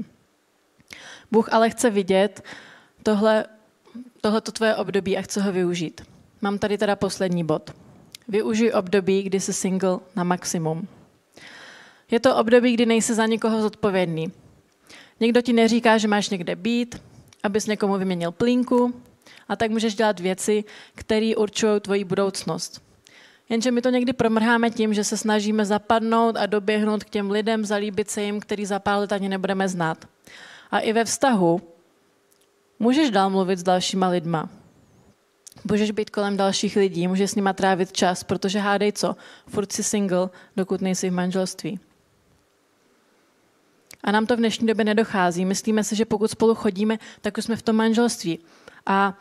Bůh 1.31 1.53
ale 1.53 1.71
chce 1.71 1.91
vidět 1.91 2.45
tohle, 3.03 3.45
tohleto 4.21 4.53
tvoje 4.53 4.77
období 4.77 5.19
a 5.19 5.23
chce 5.23 5.43
ho 5.43 5.53
využít. 5.53 6.16
Mám 6.41 6.59
tady 6.59 6.79
teda 6.79 6.97
poslední 6.97 7.45
bod. 7.45 7.71
Využij 8.29 8.73
období, 8.75 9.23
kdy 9.23 9.41
jsi 9.41 9.53
single 9.53 9.99
na 10.17 10.25
maximum. 10.25 10.89
Je 12.11 12.21
to 12.21 12.37
období, 12.37 12.75
kdy 12.75 12.87
nejsi 12.87 13.15
za 13.15 13.27
nikoho 13.27 13.63
zodpovědný. 13.63 14.33
Někdo 15.21 15.43
ti 15.43 15.53
neříká, 15.53 15.99
že 15.99 16.09
máš 16.09 16.31
někde 16.31 16.57
být, 16.57 17.03
abys 17.43 17.67
někomu 17.67 17.99
vyměnil 17.99 18.33
plínku, 18.33 18.95
a 19.49 19.57
tak 19.57 19.71
můžeš 19.71 19.95
dělat 19.95 20.21
věci, 20.21 20.65
které 20.95 21.33
určují 21.37 21.81
tvoji 21.81 22.05
budoucnost. 22.05 22.83
Jenže 23.49 23.71
my 23.71 23.83
to 23.83 23.91
někdy 23.91 24.13
promrháme 24.13 24.71
tím, 24.71 24.95
že 24.95 25.05
se 25.05 25.17
snažíme 25.17 25.65
zapadnout 25.65 26.37
a 26.37 26.47
doběhnout 26.47 27.05
k 27.05 27.11
těm 27.11 27.31
lidem, 27.31 27.65
zalíbit 27.65 28.11
se 28.11 28.23
jim, 28.23 28.41
který 28.41 28.67
za 28.67 28.79
pár 28.79 28.99
let 28.99 29.13
ani 29.13 29.29
nebudeme 29.29 29.69
znát. 29.69 30.09
A 30.71 30.79
i 30.79 30.93
ve 30.93 31.05
vztahu 31.05 31.61
můžeš 32.79 33.11
dál 33.11 33.31
mluvit 33.31 33.59
s 33.59 33.63
dalšíma 33.63 34.09
lidma. 34.09 34.49
Můžeš 35.65 35.91
být 35.91 36.11
kolem 36.11 36.37
dalších 36.37 36.77
lidí, 36.77 37.09
můžeš 37.09 37.31
s 37.31 37.35
nima 37.35 37.53
trávit 37.53 37.93
čas, 37.93 38.25
protože 38.25 38.59
hádej 38.59 38.93
co, 38.93 39.17
furt 39.49 39.73
si 39.73 39.83
single, 39.83 40.31
dokud 40.57 40.81
nejsi 40.81 41.11
v 41.11 41.13
manželství. 41.13 41.81
A 44.05 44.13
nám 44.13 44.27
to 44.27 44.37
v 44.37 44.39
dnešní 44.39 44.67
době 44.67 44.85
nedochází. 44.85 45.45
Myslíme 45.45 45.85
si, 45.85 45.97
že 45.97 46.05
pokud 46.05 46.31
spolu 46.31 46.55
chodíme, 46.55 46.99
tak 47.21 47.39
už 47.39 47.45
jsme 47.45 47.57
v 47.57 47.63
tom 47.63 47.77
manželství. 47.77 48.39
A 48.87 49.19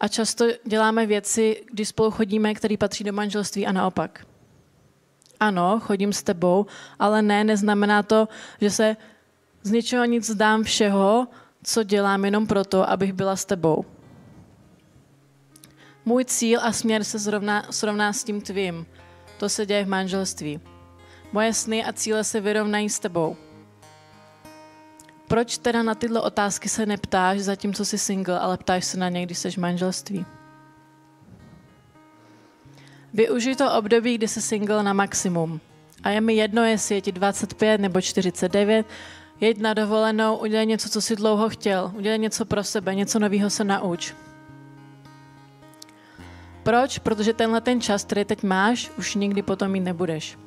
a 0.00 0.08
často 0.08 0.44
děláme 0.64 1.06
věci, 1.06 1.62
když 1.72 1.88
spolu 1.88 2.10
chodíme, 2.10 2.54
které 2.54 2.76
patří 2.76 3.04
do 3.04 3.12
manželství 3.12 3.66
a 3.66 3.72
naopak. 3.72 4.26
Ano, 5.40 5.80
chodím 5.80 6.12
s 6.12 6.22
tebou, 6.22 6.66
ale 6.98 7.22
ne, 7.22 7.44
neznamená 7.44 8.02
to, 8.02 8.28
že 8.60 8.70
se 8.70 8.96
z 9.62 9.70
ničeho 9.70 10.04
nic 10.04 10.30
zdám 10.30 10.62
všeho, 10.62 11.26
co 11.62 11.82
dělám 11.82 12.24
jenom 12.24 12.46
proto, 12.46 12.90
abych 12.90 13.12
byla 13.12 13.36
s 13.36 13.44
tebou. 13.44 13.84
Můj 16.04 16.24
cíl 16.24 16.60
a 16.62 16.72
směr 16.72 17.04
se 17.04 17.18
zrovna, 17.18 17.66
srovná 17.70 18.12
s 18.12 18.24
tím 18.24 18.40
tvým. 18.40 18.86
To 19.38 19.48
se 19.48 19.66
děje 19.66 19.84
v 19.84 19.88
manželství. 19.88 20.60
Moje 21.32 21.54
sny 21.54 21.84
a 21.84 21.92
cíle 21.92 22.24
se 22.24 22.40
vyrovnají 22.40 22.90
s 22.90 22.98
tebou 22.98 23.36
proč 25.28 25.58
teda 25.58 25.82
na 25.82 25.94
tyhle 25.94 26.20
otázky 26.20 26.68
se 26.68 26.86
neptáš, 26.86 27.40
zatímco 27.40 27.84
jsi 27.84 27.98
single, 27.98 28.38
ale 28.38 28.56
ptáš 28.56 28.84
se 28.84 28.98
na 28.98 29.08
ně, 29.08 29.22
když 29.22 29.38
jsi 29.38 29.50
v 29.50 29.56
manželství? 29.56 30.26
Využij 33.12 33.56
to 33.56 33.72
období, 33.72 34.14
kdy 34.14 34.28
jsi 34.28 34.42
single 34.42 34.82
na 34.82 34.92
maximum. 34.92 35.60
A 36.02 36.10
je 36.10 36.20
mi 36.20 36.34
jedno, 36.34 36.64
jestli 36.64 36.94
je 36.94 37.00
ti 37.00 37.12
25 37.12 37.80
nebo 37.80 38.00
49, 38.00 38.86
jeď 39.40 39.58
na 39.58 39.74
dovolenou, 39.74 40.36
udělej 40.36 40.66
něco, 40.66 40.88
co 40.88 41.00
si 41.00 41.16
dlouho 41.16 41.48
chtěl, 41.48 41.92
udělej 41.94 42.18
něco 42.18 42.44
pro 42.44 42.64
sebe, 42.64 42.94
něco 42.94 43.18
nového 43.18 43.50
se 43.50 43.64
nauč. 43.64 44.14
Proč? 46.64 46.98
Protože 46.98 47.32
tenhle 47.32 47.60
ten 47.60 47.80
čas, 47.80 48.04
který 48.04 48.24
teď 48.24 48.42
máš, 48.42 48.90
už 48.98 49.14
nikdy 49.14 49.42
potom 49.42 49.70
mít 49.70 49.80
nebudeš. 49.80 50.38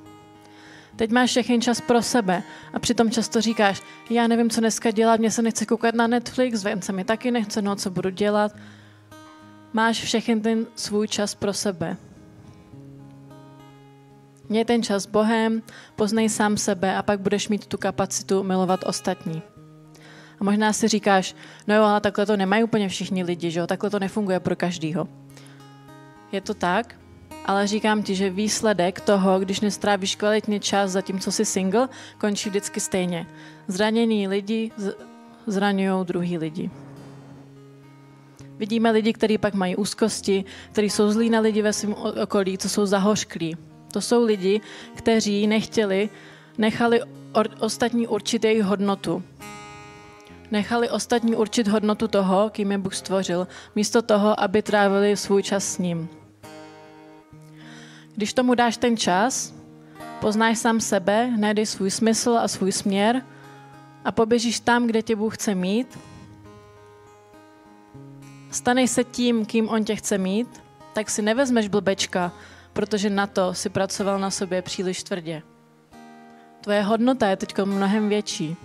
Teď 0.95 1.11
máš 1.11 1.29
všechny 1.29 1.59
čas 1.59 1.81
pro 1.81 2.01
sebe 2.01 2.43
a 2.73 2.79
přitom 2.79 3.11
často 3.11 3.41
říkáš, 3.41 3.81
já 4.09 4.27
nevím, 4.27 4.49
co 4.49 4.61
dneska 4.61 4.91
dělat, 4.91 5.19
mě 5.19 5.31
se 5.31 5.41
nechce 5.41 5.65
koukat 5.65 5.95
na 5.95 6.07
Netflix, 6.07 6.63
ven 6.63 6.81
se 6.81 6.91
mi 6.93 7.03
taky 7.03 7.31
nechce, 7.31 7.61
no 7.61 7.75
co 7.75 7.89
budu 7.89 8.09
dělat. 8.09 8.51
Máš 9.73 10.03
všechny 10.03 10.39
ten 10.39 10.65
svůj 10.75 11.07
čas 11.07 11.35
pro 11.35 11.53
sebe. 11.53 11.97
Měj 14.49 14.65
ten 14.65 14.83
čas 14.83 15.05
Bohem, 15.05 15.61
poznej 15.95 16.29
sám 16.29 16.57
sebe 16.57 16.95
a 16.95 17.01
pak 17.01 17.19
budeš 17.19 17.49
mít 17.49 17.65
tu 17.67 17.77
kapacitu 17.77 18.43
milovat 18.43 18.79
ostatní. 18.85 19.41
A 20.39 20.43
možná 20.43 20.73
si 20.73 20.87
říkáš, 20.87 21.35
no 21.67 21.75
jo, 21.75 21.83
ale 21.83 22.01
takhle 22.01 22.25
to 22.25 22.37
nemají 22.37 22.63
úplně 22.63 22.89
všichni 22.89 23.23
lidi, 23.23 23.51
že 23.51 23.59
jo? 23.59 23.67
takhle 23.67 23.89
to 23.89 23.99
nefunguje 23.99 24.39
pro 24.39 24.55
každýho. 24.55 25.07
Je 26.31 26.41
to 26.41 26.53
tak, 26.53 26.95
ale 27.45 27.67
říkám 27.67 28.03
ti, 28.03 28.15
že 28.15 28.29
výsledek 28.29 29.01
toho, 29.01 29.39
když 29.39 29.61
nestrávíš 29.61 30.15
kvalitně 30.15 30.59
čas 30.59 30.91
zatímco 30.91 31.31
jsi 31.31 31.45
single, 31.45 31.89
končí 32.17 32.49
vždycky 32.49 32.79
stejně. 32.79 33.27
Zranění 33.67 34.27
lidi 34.27 34.71
zraňují 35.47 36.05
druhý 36.05 36.37
lidi. 36.37 36.71
Vidíme 38.57 38.91
lidi, 38.91 39.13
kteří 39.13 39.37
pak 39.37 39.53
mají 39.53 39.75
úzkosti, 39.75 40.45
kteří 40.71 40.89
jsou 40.89 41.11
zlí 41.11 41.29
na 41.29 41.39
lidi 41.39 41.61
ve 41.61 41.73
svém 41.73 41.95
okolí, 42.23 42.57
co 42.57 42.69
jsou 42.69 42.85
zahořklí. 42.85 43.57
To 43.91 44.01
jsou 44.01 44.25
lidi, 44.25 44.61
kteří 44.95 45.47
nechtěli, 45.47 46.09
nechali 46.57 47.01
ostatní 47.59 48.07
určit 48.07 48.43
jejich 48.43 48.63
hodnotu. 48.63 49.23
Nechali 50.51 50.89
ostatní 50.89 51.35
určit 51.35 51.67
hodnotu 51.67 52.07
toho, 52.07 52.49
kým 52.49 52.71
je 52.71 52.77
Bůh 52.77 52.95
stvořil, 52.95 53.47
místo 53.75 54.01
toho, 54.01 54.39
aby 54.39 54.61
trávili 54.61 55.17
svůj 55.17 55.43
čas 55.43 55.63
s 55.63 55.77
ním. 55.77 56.09
Když 58.17 58.33
tomu 58.33 58.55
dáš 58.55 58.77
ten 58.77 58.97
čas, 58.97 59.53
poznáš 60.21 60.57
sám 60.57 60.79
sebe, 60.79 61.31
najdeš 61.37 61.69
svůj 61.69 61.91
smysl 61.91 62.37
a 62.41 62.47
svůj 62.47 62.71
směr 62.71 63.21
a 64.05 64.11
poběžíš 64.11 64.59
tam, 64.59 64.87
kde 64.87 65.01
tě 65.01 65.15
Bůh 65.15 65.35
chce 65.35 65.55
mít, 65.55 65.99
staneš 68.51 68.91
se 68.91 69.03
tím, 69.03 69.45
kým 69.45 69.69
On 69.69 69.83
tě 69.83 69.95
chce 69.95 70.17
mít, 70.17 70.63
tak 70.93 71.09
si 71.09 71.21
nevezmeš 71.21 71.67
blbečka, 71.67 72.31
protože 72.73 73.09
na 73.09 73.27
to 73.27 73.53
si 73.53 73.69
pracoval 73.69 74.19
na 74.19 74.31
sobě 74.31 74.61
příliš 74.61 75.03
tvrdě. 75.03 75.41
Tvoje 76.61 76.81
hodnota 76.81 77.27
je 77.27 77.37
teď 77.37 77.57
mnohem 77.65 78.09
větší. 78.09 78.55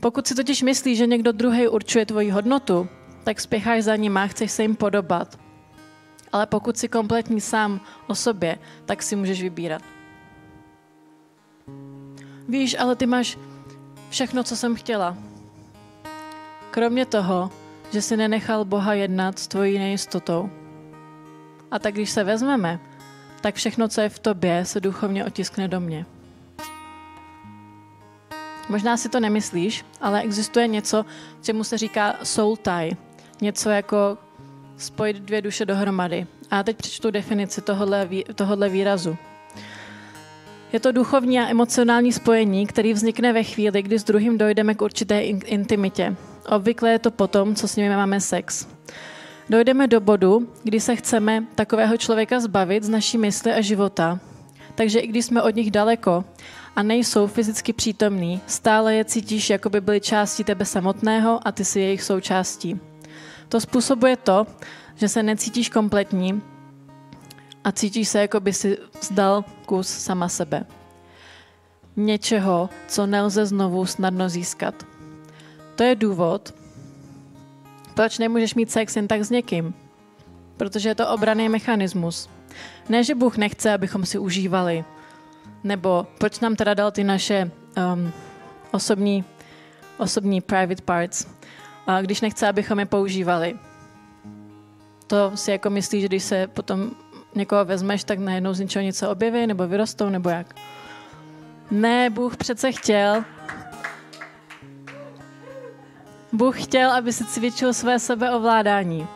Pokud 0.00 0.26
si 0.26 0.34
totiž 0.34 0.62
myslíš, 0.62 0.98
že 0.98 1.06
někdo 1.06 1.32
druhý 1.32 1.68
určuje 1.68 2.06
tvoji 2.06 2.30
hodnotu, 2.30 2.88
tak 3.24 3.40
spěcháš 3.40 3.84
za 3.84 3.96
ním 3.96 4.16
a 4.16 4.26
chceš 4.26 4.52
se 4.52 4.62
jim 4.62 4.76
podobat. 4.76 5.41
Ale 6.32 6.46
pokud 6.46 6.78
si 6.78 6.88
kompletní 6.88 7.40
sám 7.40 7.80
o 8.06 8.14
sobě, 8.14 8.58
tak 8.84 9.02
si 9.02 9.16
můžeš 9.16 9.42
vybírat. 9.42 9.82
Víš, 12.48 12.76
ale 12.78 12.96
ty 12.96 13.06
máš 13.06 13.38
všechno, 14.10 14.44
co 14.44 14.56
jsem 14.56 14.74
chtěla. 14.74 15.16
Kromě 16.70 17.06
toho, 17.06 17.50
že 17.92 18.02
si 18.02 18.16
nenechal 18.16 18.64
Boha 18.64 18.94
jednat 18.94 19.38
s 19.38 19.48
tvojí 19.48 19.78
nejistotou. 19.78 20.50
A 21.70 21.78
tak 21.78 21.94
když 21.94 22.10
se 22.10 22.24
vezmeme, 22.24 22.80
tak 23.40 23.54
všechno, 23.54 23.88
co 23.88 24.00
je 24.00 24.08
v 24.08 24.18
tobě, 24.18 24.64
se 24.64 24.80
duchovně 24.80 25.24
otiskne 25.24 25.68
do 25.68 25.80
mě. 25.80 26.06
Možná 28.68 28.96
si 28.96 29.08
to 29.08 29.20
nemyslíš, 29.20 29.84
ale 30.00 30.22
existuje 30.22 30.66
něco, 30.66 31.04
čemu 31.42 31.64
se 31.64 31.78
říká 31.78 32.14
soul 32.22 32.56
tie. 32.56 32.96
Něco 33.40 33.70
jako 33.70 34.18
spojit 34.82 35.16
dvě 35.16 35.42
duše 35.42 35.66
dohromady. 35.66 36.26
A 36.50 36.62
teď 36.62 36.76
přečtu 36.76 37.10
definici 37.10 37.60
tohohle, 37.60 38.08
tohohle 38.34 38.68
výrazu. 38.68 39.16
Je 40.72 40.80
to 40.80 40.92
duchovní 40.92 41.40
a 41.40 41.48
emocionální 41.48 42.12
spojení, 42.12 42.66
který 42.66 42.92
vznikne 42.92 43.32
ve 43.32 43.42
chvíli, 43.42 43.82
kdy 43.82 43.98
s 43.98 44.04
druhým 44.04 44.38
dojdeme 44.38 44.74
k 44.74 44.82
určité 44.82 45.22
intimitě. 45.22 46.16
Obvykle 46.48 46.90
je 46.90 46.98
to 46.98 47.10
potom, 47.10 47.54
co 47.54 47.68
s 47.68 47.76
nimi 47.76 47.88
máme 47.88 48.20
sex. 48.20 48.66
Dojdeme 49.50 49.86
do 49.86 50.00
bodu, 50.00 50.48
kdy 50.62 50.80
se 50.80 50.96
chceme 50.96 51.44
takového 51.54 51.96
člověka 51.96 52.40
zbavit 52.40 52.84
z 52.84 52.88
naší 52.88 53.18
mysli 53.18 53.52
a 53.52 53.60
života. 53.60 54.20
Takže 54.74 54.98
i 54.98 55.06
když 55.06 55.24
jsme 55.24 55.42
od 55.42 55.54
nich 55.54 55.70
daleko 55.70 56.24
a 56.76 56.82
nejsou 56.82 57.26
fyzicky 57.26 57.72
přítomní, 57.72 58.40
stále 58.46 58.94
je 58.94 59.04
cítíš, 59.04 59.50
jako 59.50 59.70
by 59.70 59.80
byly 59.80 60.00
části 60.00 60.44
tebe 60.44 60.64
samotného 60.64 61.40
a 61.42 61.52
ty 61.52 61.64
si 61.64 61.80
jejich 61.80 62.02
součástí. 62.02 62.80
To 63.52 63.60
způsobuje 63.60 64.16
to, 64.16 64.46
že 64.94 65.08
se 65.08 65.22
necítíš 65.22 65.68
kompletní 65.68 66.42
a 67.64 67.72
cítíš 67.72 68.08
se, 68.08 68.20
jako 68.20 68.40
by 68.40 68.52
si 68.52 68.78
zdal 69.00 69.44
kus 69.66 69.88
sama 69.88 70.28
sebe. 70.28 70.64
Něčeho, 71.96 72.70
co 72.88 73.06
nelze 73.06 73.46
znovu 73.46 73.86
snadno 73.86 74.28
získat. 74.28 74.86
To 75.76 75.82
je 75.82 75.94
důvod, 75.94 76.54
proč 77.94 78.18
nemůžeš 78.18 78.54
mít 78.54 78.70
sex 78.70 78.96
jen 78.96 79.08
tak 79.08 79.22
s 79.22 79.30
někým? 79.30 79.74
Protože 80.56 80.88
je 80.88 80.94
to 80.94 81.08
obraný 81.08 81.48
mechanismus. 81.48 82.28
Ne, 82.88 83.04
že 83.04 83.14
Bůh 83.14 83.36
nechce, 83.36 83.72
abychom 83.72 84.06
si 84.06 84.18
užívali. 84.18 84.84
Nebo 85.64 86.06
proč 86.18 86.40
nám 86.40 86.56
teda 86.56 86.74
dal 86.74 86.90
ty 86.90 87.04
naše 87.04 87.50
um, 87.76 88.12
osobní, 88.70 89.24
osobní 89.98 90.40
private 90.40 90.82
parts, 90.82 91.26
když 92.02 92.20
nechce, 92.20 92.48
abychom 92.48 92.78
je 92.78 92.86
používali. 92.86 93.58
To 95.06 95.32
si 95.34 95.50
jako 95.50 95.70
myslíš, 95.70 96.02
že 96.02 96.08
když 96.08 96.22
se 96.22 96.46
potom 96.46 96.90
někoho 97.34 97.64
vezmeš, 97.64 98.04
tak 98.04 98.18
najednou 98.18 98.54
z 98.54 98.60
ničeho 98.60 98.82
něco 98.82 99.10
objeví, 99.10 99.46
nebo 99.46 99.68
vyrostou, 99.68 100.08
nebo 100.08 100.28
jak? 100.28 100.54
Ne, 101.70 102.10
Bůh 102.10 102.36
přece 102.36 102.72
chtěl, 102.72 103.24
Bůh 106.32 106.62
chtěl, 106.62 106.92
aby 106.92 107.12
si 107.12 107.24
cvičil 107.24 107.72
své 107.72 107.98
sebeovládání. 107.98 109.06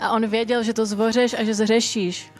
A 0.00 0.10
on 0.10 0.26
věděl, 0.26 0.62
že 0.62 0.74
to 0.74 0.86
zvořeš 0.86 1.34
a 1.34 1.44
že 1.44 1.54
zřešíš. 1.54 2.32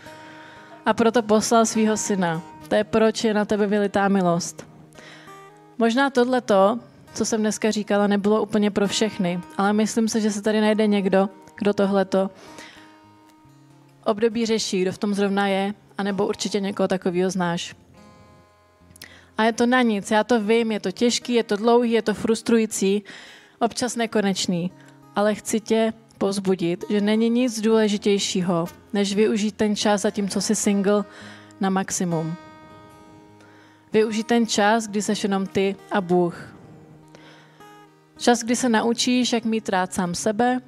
A 0.86 0.94
proto 0.94 1.22
poslal 1.22 1.66
svého 1.66 1.96
syna. 1.96 2.42
To 2.68 2.74
je 2.74 2.84
proč 2.84 3.24
je 3.24 3.34
na 3.34 3.44
tebe 3.44 3.66
vylitá 3.66 4.08
milost. 4.08 4.66
Možná 5.78 6.10
tohleto, 6.10 6.78
co 7.18 7.24
jsem 7.24 7.40
dneska 7.40 7.70
říkala, 7.70 8.06
nebylo 8.06 8.42
úplně 8.42 8.70
pro 8.70 8.88
všechny, 8.88 9.40
ale 9.56 9.72
myslím 9.72 10.08
se, 10.08 10.20
že 10.20 10.30
se 10.30 10.42
tady 10.42 10.60
najde 10.60 10.86
někdo, 10.86 11.28
kdo 11.58 11.72
tohleto 11.74 12.30
období 14.04 14.46
řeší, 14.46 14.82
kdo 14.82 14.92
v 14.92 14.98
tom 14.98 15.14
zrovna 15.14 15.48
je, 15.48 15.74
anebo 15.98 16.26
určitě 16.26 16.60
někoho 16.60 16.88
takového 16.88 17.30
znáš. 17.30 17.74
A 19.38 19.44
je 19.44 19.52
to 19.52 19.66
na 19.66 19.82
nic, 19.82 20.10
já 20.10 20.24
to 20.24 20.40
vím, 20.40 20.72
je 20.72 20.80
to 20.80 20.92
těžký, 20.92 21.34
je 21.34 21.42
to 21.42 21.56
dlouhý, 21.56 21.90
je 21.90 22.02
to 22.02 22.14
frustrující, 22.14 23.02
občas 23.58 23.96
nekonečný, 23.96 24.70
ale 25.16 25.34
chci 25.34 25.60
tě 25.60 25.92
pozbudit, 26.18 26.84
že 26.90 27.00
není 27.00 27.30
nic 27.30 27.60
důležitějšího, 27.60 28.66
než 28.92 29.14
využít 29.14 29.56
ten 29.56 29.76
čas 29.76 30.06
co 30.28 30.40
jsi 30.40 30.54
single 30.54 31.04
na 31.60 31.70
maximum. 31.70 32.34
Využít 33.92 34.26
ten 34.26 34.46
čas, 34.46 34.86
kdy 34.86 35.02
seš 35.02 35.22
jenom 35.22 35.46
ty 35.46 35.76
a 35.90 36.00
Bůh. 36.00 36.57
Čas, 38.18 38.42
kdy 38.42 38.56
se 38.56 38.68
naučíš, 38.68 39.32
jak 39.32 39.44
mít 39.44 39.68
rád 39.68 39.94
sám 39.94 40.14
sebe 40.14 40.60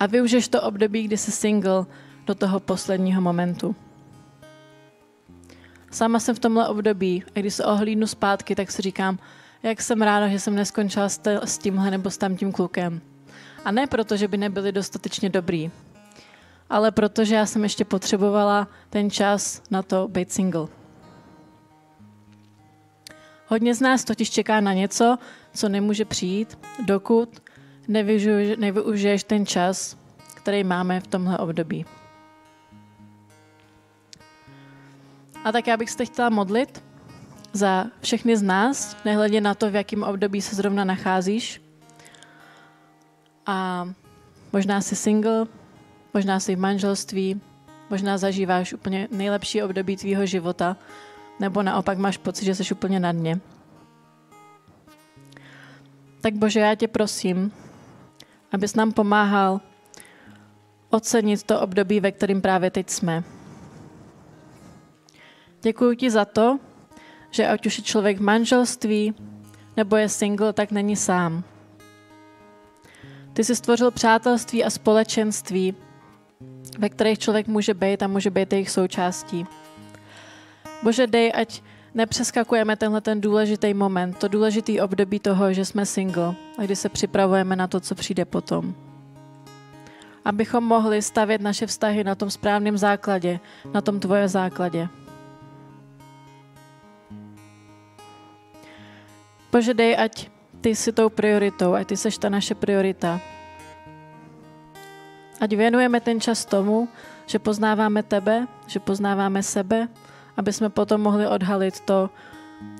a 0.00 0.06
využiješ 0.06 0.48
to 0.48 0.62
období, 0.62 1.02
kdy 1.02 1.16
jsi 1.16 1.32
single 1.32 1.86
do 2.26 2.34
toho 2.34 2.60
posledního 2.60 3.20
momentu. 3.20 3.76
Sama 5.90 6.20
jsem 6.20 6.34
v 6.34 6.38
tomhle 6.38 6.68
období 6.68 7.24
a 7.34 7.40
když 7.40 7.54
se 7.54 7.64
ohlídnu 7.64 8.06
zpátky, 8.06 8.54
tak 8.54 8.72
si 8.72 8.82
říkám, 8.82 9.18
jak 9.62 9.82
jsem 9.82 10.02
ráda, 10.02 10.28
že 10.28 10.40
jsem 10.40 10.54
neskončila 10.54 11.08
s 11.44 11.58
tímhle 11.58 11.90
nebo 11.90 12.10
s 12.10 12.18
tamtím 12.18 12.52
klukem. 12.52 13.00
A 13.64 13.70
ne 13.70 13.86
proto, 13.86 14.16
že 14.16 14.28
by 14.28 14.36
nebyli 14.36 14.72
dostatečně 14.72 15.30
dobrý, 15.30 15.70
ale 16.70 16.90
protože 16.90 17.34
já 17.34 17.46
jsem 17.46 17.62
ještě 17.62 17.84
potřebovala 17.84 18.68
ten 18.90 19.10
čas 19.10 19.62
na 19.70 19.82
to 19.82 20.08
být 20.08 20.32
single. 20.32 20.68
Hodně 23.46 23.74
z 23.74 23.80
nás 23.80 24.04
totiž 24.04 24.30
čeká 24.30 24.60
na 24.60 24.72
něco, 24.72 25.18
co 25.54 25.68
nemůže 25.68 26.04
přijít, 26.04 26.58
dokud 26.84 27.42
nevyužiješ 28.56 29.24
ten 29.24 29.46
čas, 29.46 29.96
který 30.34 30.64
máme 30.64 31.00
v 31.00 31.06
tomhle 31.06 31.38
období. 31.38 31.86
A 35.44 35.52
tak 35.52 35.66
já 35.66 35.76
bych 35.76 35.90
se 35.90 36.04
chtěla 36.04 36.30
modlit 36.30 36.84
za 37.52 37.86
všechny 38.00 38.36
z 38.36 38.42
nás, 38.42 38.96
nehledě 39.04 39.40
na 39.40 39.54
to, 39.54 39.70
v 39.70 39.74
jakém 39.74 40.02
období 40.02 40.42
se 40.42 40.56
zrovna 40.56 40.84
nacházíš. 40.84 41.62
A 43.46 43.88
možná 44.52 44.80
jsi 44.80 44.96
single, 44.96 45.46
možná 46.14 46.40
jsi 46.40 46.56
v 46.56 46.58
manželství, 46.58 47.40
Možná 47.90 48.18
zažíváš 48.18 48.72
úplně 48.72 49.08
nejlepší 49.10 49.62
období 49.62 49.96
tvýho 49.96 50.26
života, 50.26 50.76
nebo 51.40 51.62
naopak 51.62 51.98
máš 51.98 52.16
pocit, 52.16 52.44
že 52.44 52.54
jsi 52.54 52.74
úplně 52.74 53.00
na 53.00 53.12
dně. 53.12 53.40
Tak 56.20 56.34
Bože, 56.34 56.60
já 56.60 56.74
tě 56.74 56.88
prosím, 56.88 57.52
abys 58.52 58.74
nám 58.74 58.92
pomáhal 58.92 59.60
ocenit 60.90 61.42
to 61.42 61.60
období, 61.60 62.00
ve 62.00 62.12
kterém 62.12 62.40
právě 62.40 62.70
teď 62.70 62.90
jsme. 62.90 63.24
Děkuji 65.62 65.96
ti 65.96 66.10
za 66.10 66.24
to, 66.24 66.58
že 67.30 67.48
ať 67.48 67.66
už 67.66 67.78
je 67.78 67.84
člověk 67.84 68.18
v 68.18 68.22
manželství 68.22 69.14
nebo 69.76 69.96
je 69.96 70.08
single, 70.08 70.52
tak 70.52 70.70
není 70.70 70.96
sám. 70.96 71.44
Ty 73.32 73.44
jsi 73.44 73.56
stvořil 73.56 73.90
přátelství 73.90 74.64
a 74.64 74.70
společenství, 74.70 75.74
ve 76.78 76.88
kterých 76.88 77.18
člověk 77.18 77.46
může 77.46 77.74
být 77.74 78.02
a 78.02 78.06
může 78.06 78.30
být 78.30 78.52
jejich 78.52 78.70
součástí. 78.70 79.46
Bože, 80.82 81.06
dej, 81.06 81.32
ať 81.34 81.62
nepřeskakujeme 81.94 82.76
tenhle 82.76 83.00
ten 83.00 83.20
důležitý 83.20 83.74
moment, 83.74 84.18
to 84.18 84.28
důležitý 84.28 84.80
období 84.80 85.20
toho, 85.20 85.52
že 85.52 85.64
jsme 85.64 85.86
single 85.86 86.34
a 86.58 86.62
kdy 86.62 86.76
se 86.76 86.88
připravujeme 86.88 87.56
na 87.56 87.66
to, 87.66 87.80
co 87.80 87.94
přijde 87.94 88.24
potom. 88.24 88.74
Abychom 90.24 90.64
mohli 90.64 91.02
stavět 91.02 91.40
naše 91.40 91.66
vztahy 91.66 92.04
na 92.04 92.14
tom 92.14 92.30
správném 92.30 92.78
základě, 92.78 93.40
na 93.74 93.80
tom 93.80 94.00
tvoje 94.00 94.28
základě. 94.28 94.88
Bože, 99.52 99.74
dej, 99.74 99.96
ať 99.98 100.28
ty 100.60 100.76
jsi 100.76 100.92
tou 100.92 101.08
prioritou, 101.08 101.74
ať 101.74 101.86
ty 101.86 101.96
seš 101.96 102.18
ta 102.18 102.28
naše 102.28 102.54
priorita. 102.54 103.20
Ať 105.40 105.50
věnujeme 105.56 106.00
ten 106.00 106.20
čas 106.20 106.44
tomu, 106.44 106.88
že 107.26 107.38
poznáváme 107.38 108.02
tebe, 108.02 108.46
že 108.66 108.80
poznáváme 108.80 109.42
sebe, 109.42 109.88
aby 110.36 110.52
jsme 110.52 110.68
potom 110.68 111.00
mohli 111.00 111.26
odhalit 111.26 111.80
to, 111.80 112.10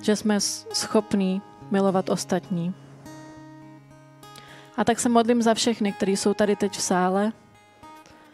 že 0.01 0.15
jsme 0.15 0.39
schopní 0.73 1.41
milovat 1.71 2.09
ostatní. 2.09 2.73
A 4.77 4.83
tak 4.83 4.99
se 4.99 5.09
modlím 5.09 5.41
za 5.41 5.53
všechny, 5.53 5.91
kteří 5.91 6.17
jsou 6.17 6.33
tady 6.33 6.55
teď 6.55 6.71
v 6.71 6.81
sále, 6.81 7.31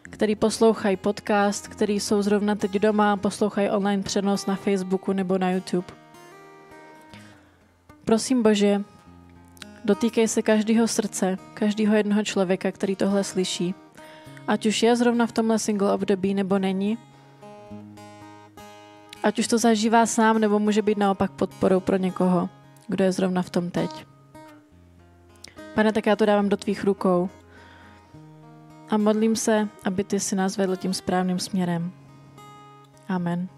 který 0.01 0.35
poslouchají 0.35 0.97
podcast, 0.97 1.67
který 1.67 1.99
jsou 1.99 2.21
zrovna 2.21 2.55
teď 2.55 2.71
doma, 2.71 3.17
poslouchají 3.17 3.69
online 3.69 4.03
přenos 4.03 4.45
na 4.45 4.55
Facebooku 4.55 5.13
nebo 5.13 5.37
na 5.37 5.51
YouTube. 5.51 5.87
Prosím 8.05 8.43
Bože, 8.43 8.83
dotýkej 9.85 10.27
se 10.27 10.41
každého 10.41 10.87
srdce, 10.87 11.37
každého 11.53 11.95
jednoho 11.95 12.23
člověka, 12.23 12.71
který 12.71 12.95
tohle 12.95 13.23
slyší. 13.23 13.75
Ať 14.47 14.65
už 14.65 14.83
je 14.83 14.95
zrovna 14.95 15.27
v 15.27 15.31
tomhle 15.31 15.59
single 15.59 15.93
období 15.93 16.33
nebo 16.33 16.59
není, 16.59 16.97
ať 19.23 19.39
už 19.39 19.47
to 19.47 19.57
zažívá 19.57 20.05
sám, 20.05 20.39
nebo 20.39 20.59
může 20.59 20.81
být 20.81 20.97
naopak 20.97 21.31
podporou 21.31 21.79
pro 21.79 21.97
někoho, 21.97 22.49
kdo 22.87 23.03
je 23.03 23.11
zrovna 23.11 23.41
v 23.41 23.49
tom 23.49 23.71
teď. 23.71 24.05
Pane, 25.75 25.91
tak 25.93 26.05
já 26.05 26.15
to 26.15 26.25
dávám 26.25 26.49
do 26.49 26.57
tvých 26.57 26.83
rukou 26.83 27.29
a 28.89 28.97
modlím 28.97 29.35
se, 29.35 29.69
aby 29.85 30.03
ty 30.03 30.19
si 30.19 30.35
nás 30.35 30.57
vedl 30.57 30.75
tím 30.75 30.93
správným 30.93 31.39
směrem. 31.39 31.91
Amen. 33.07 33.49